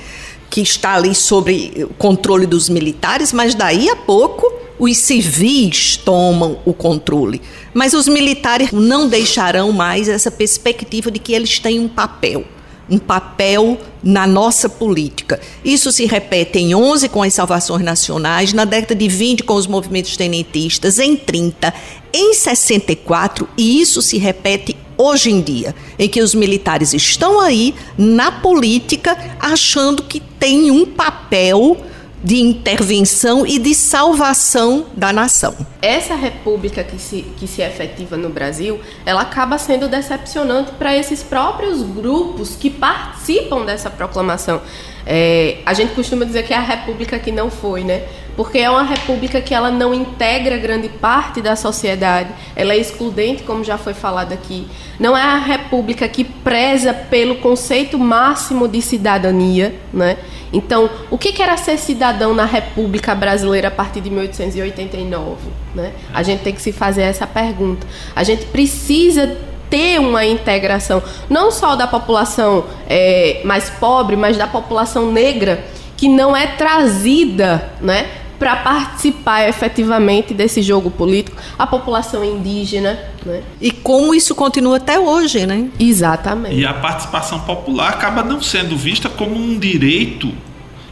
Que 0.52 0.62
está 0.62 0.94
ali 0.94 1.16
sobre 1.16 1.88
o 1.90 1.94
controle 1.96 2.46
dos 2.46 2.70
militares, 2.70 3.34
mas 3.34 3.56
daí 3.56 3.90
a 3.90 3.96
pouco 3.96 4.46
os 4.78 4.98
civis 4.98 5.98
tomam 5.98 6.60
o 6.64 6.74
controle. 6.74 7.42
Mas 7.74 7.94
os 7.94 8.08
militares 8.08 8.72
não 8.72 9.10
deixarão 9.10 9.72
mais 9.72 10.08
essa 10.08 10.30
perspectiva 10.30 11.10
de 11.10 11.18
que 11.18 11.34
eles 11.34 11.58
têm 11.58 11.80
um 11.80 11.88
papel 11.88 12.46
um 12.92 12.98
papel 12.98 13.80
na 14.04 14.28
nossa 14.28 14.68
política. 14.68 15.40
Isso 15.64 15.92
se 15.92 16.06
repete 16.06 16.60
em 16.60 16.76
11 16.76 17.08
com 17.08 17.24
as 17.24 17.34
salvações 17.34 17.84
nacionais, 17.84 18.52
na 18.52 18.66
década 18.66 18.94
de 18.94 19.08
20 19.08 19.44
com 19.44 19.54
os 19.54 19.66
movimentos 19.66 20.18
tenentistas, 20.18 21.00
em 21.00 21.16
30, 21.16 21.74
em 22.14 22.34
64 22.34 23.48
e 23.58 23.82
isso 23.82 24.02
se 24.02 24.18
repete 24.18 24.76
hoje 24.98 25.32
em 25.32 25.42
dia, 25.42 25.74
em 25.98 26.08
que 26.08 26.22
os 26.22 26.36
militares 26.36 26.94
estão 26.94 27.40
aí 27.40 27.74
na 27.98 28.32
política 28.32 29.18
achando 29.40 30.04
que 30.04 30.20
tem 30.20 30.70
um 30.70 30.86
papel 30.86 31.78
de 32.24 32.38
intervenção 32.38 33.46
e 33.46 33.58
de 33.58 33.74
salvação 33.74 34.86
da 34.96 35.12
nação. 35.12 35.56
Essa 35.82 36.16
república 36.16 36.84
que 36.84 37.00
se, 37.00 37.24
que 37.38 37.48
se 37.48 37.62
efetiva 37.62 38.16
no 38.16 38.30
Brasil, 38.30 38.80
ela 39.06 39.22
acaba 39.22 39.58
sendo 39.58 39.88
decepcionante 39.88 40.72
para 40.74 40.96
esses 40.96 41.24
próprios 41.24 41.82
grupos 41.82 42.56
que 42.56 42.70
participam 42.70 43.66
dessa 43.66 43.90
proclamação. 43.90 44.62
É, 45.06 45.58
a 45.66 45.74
gente 45.74 45.94
costuma 45.94 46.26
dizer 46.26 46.44
que 46.44 46.54
é 46.54 46.58
a 46.58 46.62
república 46.62 47.18
que 47.18 47.32
não 47.32 47.50
foi, 47.50 47.84
né? 47.84 48.04
Porque 48.36 48.60
é 48.60 48.70
uma 48.70 48.84
república 48.84 49.42
que 49.42 49.54
ela 49.54 49.70
não 49.70 49.94
integra 49.94 50.58
grande 50.58 50.88
parte 50.88 51.42
da 51.42 51.56
sociedade, 51.56 52.30
ela 52.56 52.74
é 52.74 52.78
excludente, 52.78 53.44
como 53.44 53.64
já 53.64 53.78
foi 53.78 53.94
falado 53.94 54.32
aqui. 54.32 54.68
Não 55.00 55.18
é 55.18 55.22
a 55.22 55.38
república 55.38 56.08
que 56.08 56.24
preza 56.24 56.94
pelo 56.94 57.36
conceito 57.36 58.00
máximo 58.00 58.68
de 58.68 58.82
cidadania, 58.82 59.76
né? 59.94 60.18
Então, 60.54 60.90
o 61.10 61.18
que 61.18 61.42
era 61.42 61.56
ser 61.56 61.78
cidadão 61.78 62.34
na 62.34 62.46
República 62.46 63.16
Brasileira 63.16 63.70
a 63.70 63.72
partir 63.72 64.02
de 64.02 64.10
1889? 64.10 65.38
Né? 65.74 65.94
A 66.14 66.24
gente 66.24 66.42
tem 66.42 66.54
que 66.54 66.62
se 66.62 66.74
fazer 66.74 67.04
essa 67.04 67.26
pergunta. 67.26 67.88
A 68.14 68.24
gente 68.24 68.46
precisa 68.48 69.38
ter 69.72 70.00
uma 70.00 70.26
integração, 70.26 71.02
não 71.30 71.50
só 71.50 71.76
da 71.78 71.88
população 71.88 72.66
é, 72.88 73.42
mais 73.46 73.70
pobre, 73.70 74.18
mas 74.18 74.38
da 74.38 74.46
população 74.46 75.12
negra, 75.12 75.66
que 75.96 76.10
não 76.10 76.36
é 76.36 76.46
trazida 76.46 77.72
né, 77.80 78.08
para 78.38 78.58
participar 78.58 79.48
efetivamente 79.48 80.34
desse 80.34 80.62
jogo 80.62 80.92
político, 80.92 81.38
a 81.58 81.66
população 81.66 82.24
indígena. 82.24 83.00
Né? 83.26 83.42
E 83.62 83.72
como 83.72 84.14
isso 84.14 84.36
continua 84.36 84.78
até 84.78 85.00
hoje, 85.00 85.46
né? 85.46 85.70
Exatamente. 85.80 86.56
E 86.56 86.66
a 86.66 86.74
participação 86.74 87.40
popular 87.42 87.90
acaba 87.90 88.24
não 88.24 88.42
sendo 88.42 88.76
vista 88.76 89.08
como 89.08 89.36
um 89.36 89.58
direito 89.58 90.34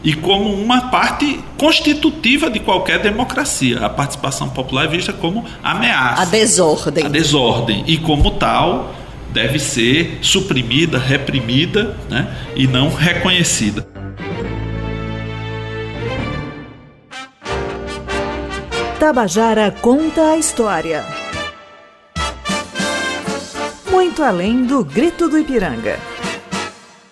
e 0.03 0.13
como 0.13 0.53
uma 0.53 0.89
parte 0.89 1.39
constitutiva 1.57 2.49
de 2.49 2.59
qualquer 2.59 2.99
democracia. 2.99 3.85
A 3.85 3.89
participação 3.89 4.49
popular 4.49 4.85
é 4.85 4.87
vista 4.87 5.11
como 5.11 5.45
ameaça. 5.63 6.21
A 6.21 6.25
desordem. 6.25 7.05
A 7.05 7.09
desordem. 7.09 7.83
E 7.87 7.97
como 7.97 8.31
tal, 8.31 8.93
deve 9.31 9.59
ser 9.59 10.19
suprimida, 10.21 10.97
reprimida 10.97 11.97
né? 12.09 12.33
e 12.55 12.67
não 12.67 12.93
reconhecida. 12.93 13.87
Tabajara 18.99 19.71
conta 19.71 20.31
a 20.31 20.37
história. 20.37 21.05
Muito 23.89 24.21
além 24.21 24.65
do 24.65 24.83
grito 24.83 25.29
do 25.29 25.37
Ipiranga. 25.37 25.97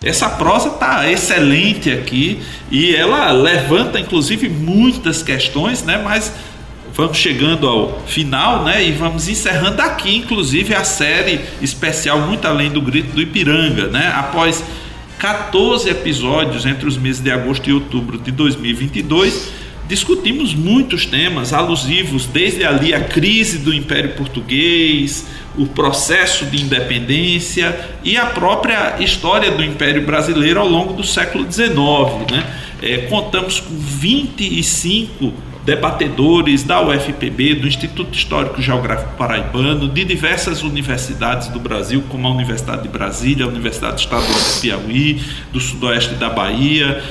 Essa 0.02 0.28
prosa 0.30 0.68
está 0.68 1.10
excelente 1.10 1.90
aqui 1.90 2.40
e 2.70 2.94
ela 2.94 3.32
levanta 3.32 3.98
inclusive 3.98 4.48
muitas 4.48 5.24
questões, 5.24 5.82
né? 5.82 6.00
Mas 6.02 6.32
vamos 6.94 7.16
chegando 7.16 7.68
ao 7.68 8.00
final, 8.06 8.64
né? 8.64 8.84
E 8.86 8.92
vamos 8.92 9.28
encerrando 9.28 9.82
aqui, 9.82 10.16
inclusive, 10.16 10.72
a 10.72 10.84
série 10.84 11.40
especial 11.60 12.20
Muito 12.20 12.46
Além 12.46 12.70
do 12.70 12.80
Grito 12.80 13.12
do 13.12 13.20
Ipiranga, 13.20 13.88
né? 13.88 14.12
Após 14.14 14.62
14 15.18 15.90
episódios 15.90 16.64
entre 16.64 16.86
os 16.86 16.96
meses 16.96 17.20
de 17.20 17.32
agosto 17.32 17.68
e 17.68 17.72
outubro 17.72 18.18
de 18.18 18.30
2022 18.30 19.58
discutimos 19.88 20.54
muitos 20.54 21.06
temas 21.06 21.54
alusivos, 21.54 22.26
desde 22.26 22.62
ali 22.62 22.92
a 22.92 23.00
crise 23.00 23.58
do 23.58 23.72
Império 23.72 24.12
Português, 24.12 25.26
o 25.58 25.66
processo 25.66 26.46
de 26.46 26.62
independência 26.62 27.78
e 28.04 28.16
a 28.16 28.26
própria 28.26 28.96
história 29.00 29.50
do 29.50 29.62
Império 29.62 30.06
Brasileiro 30.06 30.60
ao 30.60 30.68
longo 30.68 30.92
do 30.92 31.04
século 31.04 31.50
XIX. 31.50 31.74
Né? 32.30 32.46
É, 32.80 32.98
contamos 33.08 33.60
com 33.60 33.76
25 33.76 35.32
debatedores 35.64 36.62
da 36.62 36.80
UFPB, 36.80 37.56
do 37.56 37.68
Instituto 37.68 38.16
Histórico 38.16 38.62
Geográfico 38.62 39.14
Paraibano, 39.18 39.86
de 39.86 40.02
diversas 40.02 40.62
universidades 40.62 41.48
do 41.48 41.60
Brasil, 41.60 42.02
como 42.08 42.26
a 42.26 42.30
Universidade 42.30 42.84
de 42.84 42.88
Brasília, 42.88 43.44
a 43.44 43.48
Universidade 43.48 44.00
Estadual 44.00 44.32
do 44.32 44.60
Piauí, 44.62 45.20
do 45.52 45.60
Sudoeste 45.60 46.14
da 46.14 46.30
Bahia, 46.30 47.02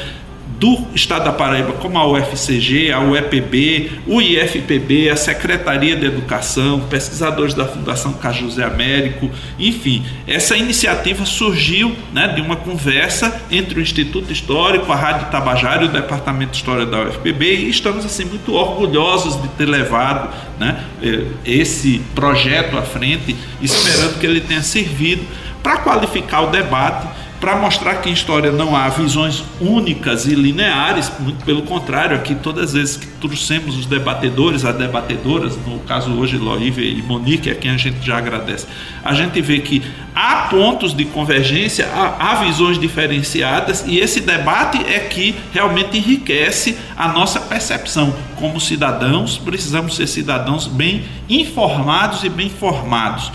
do 0.59 0.87
Estado 0.95 1.25
da 1.25 1.31
Paraíba, 1.31 1.73
como 1.73 1.97
a 1.97 2.07
UFCG, 2.07 2.91
a 2.91 2.99
UEPB, 2.99 3.91
o 4.07 4.21
IFPB, 4.21 5.09
a 5.09 5.15
Secretaria 5.15 5.95
de 5.95 6.05
Educação, 6.05 6.81
pesquisadores 6.89 7.53
da 7.53 7.65
Fundação 7.65 8.13
Cajusé 8.13 8.63
Américo, 8.63 9.29
enfim, 9.59 10.03
essa 10.25 10.57
iniciativa 10.57 11.25
surgiu 11.25 11.95
né, 12.11 12.27
de 12.29 12.41
uma 12.41 12.55
conversa 12.55 13.41
entre 13.51 13.79
o 13.79 13.81
Instituto 13.81 14.31
Histórico, 14.31 14.91
a 14.91 14.95
Rádio 14.95 15.27
Tabajara 15.29 15.83
e 15.83 15.87
o 15.87 15.91
Departamento 15.91 16.51
de 16.51 16.57
História 16.57 16.85
da 16.85 17.03
UFPB 17.03 17.45
e 17.45 17.69
estamos 17.69 18.03
assim 18.03 18.25
muito 18.25 18.53
orgulhosos 18.53 19.39
de 19.41 19.47
ter 19.49 19.65
levado 19.65 20.33
né, 20.59 20.83
eh, 21.03 21.25
esse 21.45 22.01
projeto 22.15 22.77
à 22.77 22.81
frente, 22.81 23.35
esperando 23.61 24.19
que 24.19 24.25
ele 24.25 24.41
tenha 24.41 24.63
servido 24.63 25.23
para 25.61 25.77
qualificar 25.77 26.41
o 26.41 26.47
debate 26.47 27.07
para 27.39 27.55
mostrar 27.55 27.95
que 27.95 28.09
em 28.09 28.13
história 28.13 28.51
não 28.51 28.75
há 28.75 28.89
visões 28.89 29.43
únicas 29.61 30.25
e 30.25 30.33
lineares, 30.33 31.11
muito 31.19 31.45
pelo 31.45 31.61
contrário, 31.61 32.15
aqui 32.15 32.33
todas 32.33 32.69
as 32.69 32.73
vezes 32.73 32.97
que 32.97 33.05
trouxemos 33.05 33.77
os 33.77 33.85
debatedores, 33.85 34.65
as 34.65 34.75
debatedoras, 34.75 35.55
no 35.65 35.79
caso 35.79 36.11
hoje 36.13 36.37
Loíve 36.37 36.97
e 36.97 37.01
Monique, 37.03 37.49
a 37.49 37.55
quem 37.55 37.71
a 37.71 37.77
gente 37.77 38.03
já 38.05 38.17
agradece, 38.17 38.65
a 39.03 39.13
gente 39.13 39.39
vê 39.41 39.59
que 39.59 39.83
há 40.15 40.47
pontos 40.49 40.95
de 40.95 41.05
convergência, 41.05 41.87
há, 41.93 42.31
há 42.31 42.35
visões 42.35 42.79
diferenciadas 42.79 43.83
e 43.85 43.99
esse 43.99 44.19
debate 44.19 44.79
é 44.79 44.99
que 44.99 45.35
realmente 45.53 45.97
enriquece 45.97 46.77
a 46.95 47.07
nossa 47.07 47.39
percepção. 47.39 48.15
Como 48.35 48.59
cidadãos, 48.59 49.37
precisamos 49.37 49.95
ser 49.95 50.07
cidadãos 50.07 50.67
bem 50.67 51.05
informados 51.29 52.23
e 52.23 52.29
bem 52.29 52.49
formados. 52.49 53.31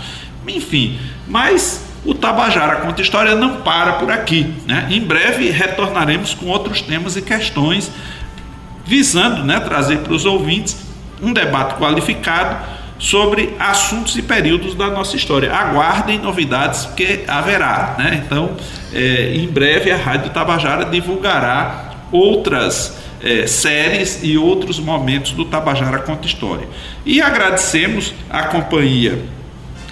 Enfim, 0.47 0.99
mas 1.27 1.92
o 2.05 2.13
Tabajara 2.13 2.77
Conta 2.77 3.01
História 3.01 3.35
não 3.35 3.61
para 3.61 3.93
por 3.93 4.11
aqui. 4.11 4.53
Né? 4.67 4.87
Em 4.89 5.01
breve 5.01 5.49
retornaremos 5.49 6.33
com 6.33 6.47
outros 6.47 6.81
temas 6.81 7.15
e 7.15 7.21
questões, 7.21 7.91
visando 8.85 9.43
né, 9.43 9.59
trazer 9.59 9.99
para 9.99 10.13
os 10.13 10.25
ouvintes 10.25 10.77
um 11.21 11.31
debate 11.31 11.75
qualificado 11.75 12.57
sobre 12.99 13.55
assuntos 13.59 14.17
e 14.17 14.21
períodos 14.21 14.75
da 14.75 14.89
nossa 14.89 15.15
história. 15.15 15.53
Aguardem 15.53 16.19
novidades 16.19 16.85
que 16.95 17.23
haverá. 17.27 17.95
Né? 17.97 18.23
Então, 18.25 18.51
é, 18.93 19.35
em 19.35 19.47
breve 19.47 19.91
a 19.91 19.97
Rádio 19.97 20.29
Tabajara 20.31 20.85
divulgará 20.85 21.91
outras 22.11 22.97
é, 23.21 23.47
séries 23.47 24.19
e 24.21 24.37
outros 24.37 24.79
momentos 24.79 25.31
do 25.31 25.45
Tabajara 25.45 25.99
Conta 25.99 26.27
História. 26.27 26.67
E 27.05 27.21
agradecemos 27.21 28.13
a 28.29 28.43
companhia 28.43 29.19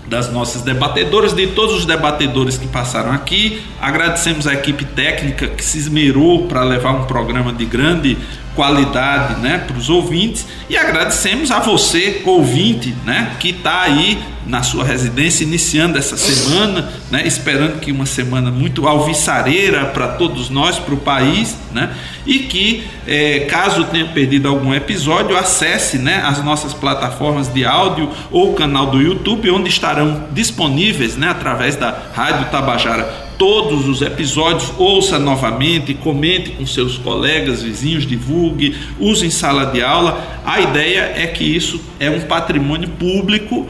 das 0.07 0.31
nossas 0.31 0.61
debatedoras, 0.61 1.33
de 1.33 1.47
todos 1.47 1.75
os 1.75 1.85
debatedores 1.85 2.57
que 2.57 2.67
passaram 2.67 3.11
aqui. 3.11 3.61
Agradecemos 3.79 4.47
a 4.47 4.53
equipe 4.53 4.85
técnica 4.85 5.47
que 5.47 5.63
se 5.63 5.77
esmerou 5.77 6.47
para 6.47 6.63
levar 6.63 6.91
um 6.91 7.05
programa 7.05 7.53
de 7.53 7.65
grande 7.65 8.17
qualidade 8.55 9.39
né, 9.39 9.57
para 9.59 9.77
os 9.77 9.89
ouvintes. 9.89 10.45
E 10.69 10.77
agradecemos 10.77 11.51
a 11.51 11.59
você, 11.59 12.21
ouvinte, 12.25 12.95
né, 13.05 13.35
que 13.39 13.49
está 13.49 13.81
aí 13.81 14.19
na 14.45 14.63
sua 14.63 14.83
residência 14.83 15.43
iniciando 15.43 15.97
essa 15.97 16.17
semana, 16.17 16.91
né, 17.11 17.25
esperando 17.25 17.79
que 17.79 17.91
uma 17.91 18.05
semana 18.05 18.49
muito 18.49 18.87
alvissareira 18.87 19.85
para 19.85 20.07
todos 20.09 20.49
nós, 20.49 20.79
para 20.79 20.93
o 20.93 20.97
país, 20.97 21.55
né, 21.71 21.95
e 22.25 22.39
que 22.39 22.83
é, 23.07 23.41
caso 23.41 23.85
tenha 23.85 24.05
perdido 24.05 24.47
algum 24.47 24.73
episódio, 24.73 25.37
acesse 25.37 25.97
né, 25.97 26.21
as 26.25 26.43
nossas 26.43 26.73
plataformas 26.73 27.47
de 27.53 27.63
áudio 27.65 28.09
ou 28.31 28.51
o 28.51 28.53
canal 28.53 28.87
do 28.87 29.01
YouTube, 29.01 29.49
onde 29.51 29.69
estarão 29.69 30.25
disponíveis 30.31 31.15
né, 31.15 31.29
através 31.29 31.75
da 31.75 31.95
Rádio 32.13 32.49
Tabajara 32.49 33.20
todos 33.37 33.87
os 33.87 34.01
episódios, 34.01 34.71
ouça 34.77 35.17
novamente, 35.17 35.93
comente 35.93 36.51
com 36.51 36.65
seus 36.65 36.97
colegas, 36.97 37.61
vizinhos, 37.61 38.05
divulgue, 38.05 38.75
use 38.99 39.25
em 39.25 39.29
sala 39.29 39.65
de 39.65 39.81
aula. 39.81 40.41
A 40.45 40.61
ideia 40.61 41.13
é 41.15 41.27
que 41.27 41.43
isso 41.43 41.81
é 41.99 42.09
um 42.09 42.21
patrimônio 42.21 42.89
público 42.89 43.67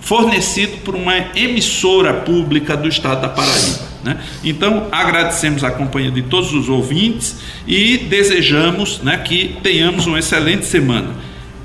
fornecido 0.00 0.78
por 0.84 0.94
uma 0.94 1.14
emissora 1.34 2.12
pública 2.12 2.76
do 2.76 2.88
estado 2.88 3.22
da 3.22 3.28
Paraíba. 3.28 3.94
Né? 4.04 4.18
Então, 4.44 4.88
agradecemos 4.92 5.64
a 5.64 5.70
companhia 5.70 6.10
de 6.10 6.22
todos 6.22 6.52
os 6.52 6.68
ouvintes 6.68 7.40
e 7.66 7.96
desejamos 7.96 9.00
né, 9.02 9.16
que 9.16 9.56
tenhamos 9.62 10.06
uma 10.06 10.18
excelente 10.18 10.66
semana. 10.66 11.08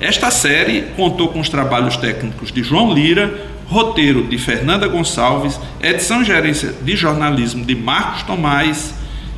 Esta 0.00 0.30
série 0.30 0.86
contou 0.96 1.28
com 1.28 1.40
os 1.40 1.50
trabalhos 1.50 1.98
técnicos 1.98 2.50
de 2.50 2.62
João 2.62 2.94
Lira, 2.94 3.38
roteiro 3.70 4.24
de 4.24 4.36
Fernanda 4.36 4.88
Gonçalves, 4.88 5.58
edição 5.80 6.22
e 6.22 6.24
gerência 6.24 6.74
de 6.82 6.96
jornalismo 6.96 7.64
de 7.64 7.76
Marcos 7.76 8.24
Tomás. 8.24 8.92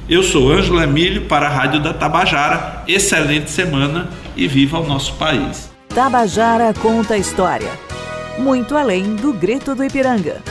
Eu 0.08 0.22
sou 0.22 0.50
Ângelo 0.50 0.82
Emílio 0.82 1.26
para 1.26 1.46
a 1.46 1.50
Rádio 1.50 1.82
da 1.82 1.92
Tabajara. 1.92 2.82
Excelente 2.88 3.50
semana 3.50 4.08
e 4.34 4.48
viva 4.48 4.78
o 4.78 4.86
nosso 4.86 5.14
país. 5.14 5.70
Tabajara 5.94 6.72
conta 6.80 7.12
a 7.12 7.18
história. 7.18 7.70
Muito 8.38 8.74
além 8.74 9.14
do 9.14 9.34
grito 9.34 9.74
do 9.74 9.84
Ipiranga. 9.84 10.42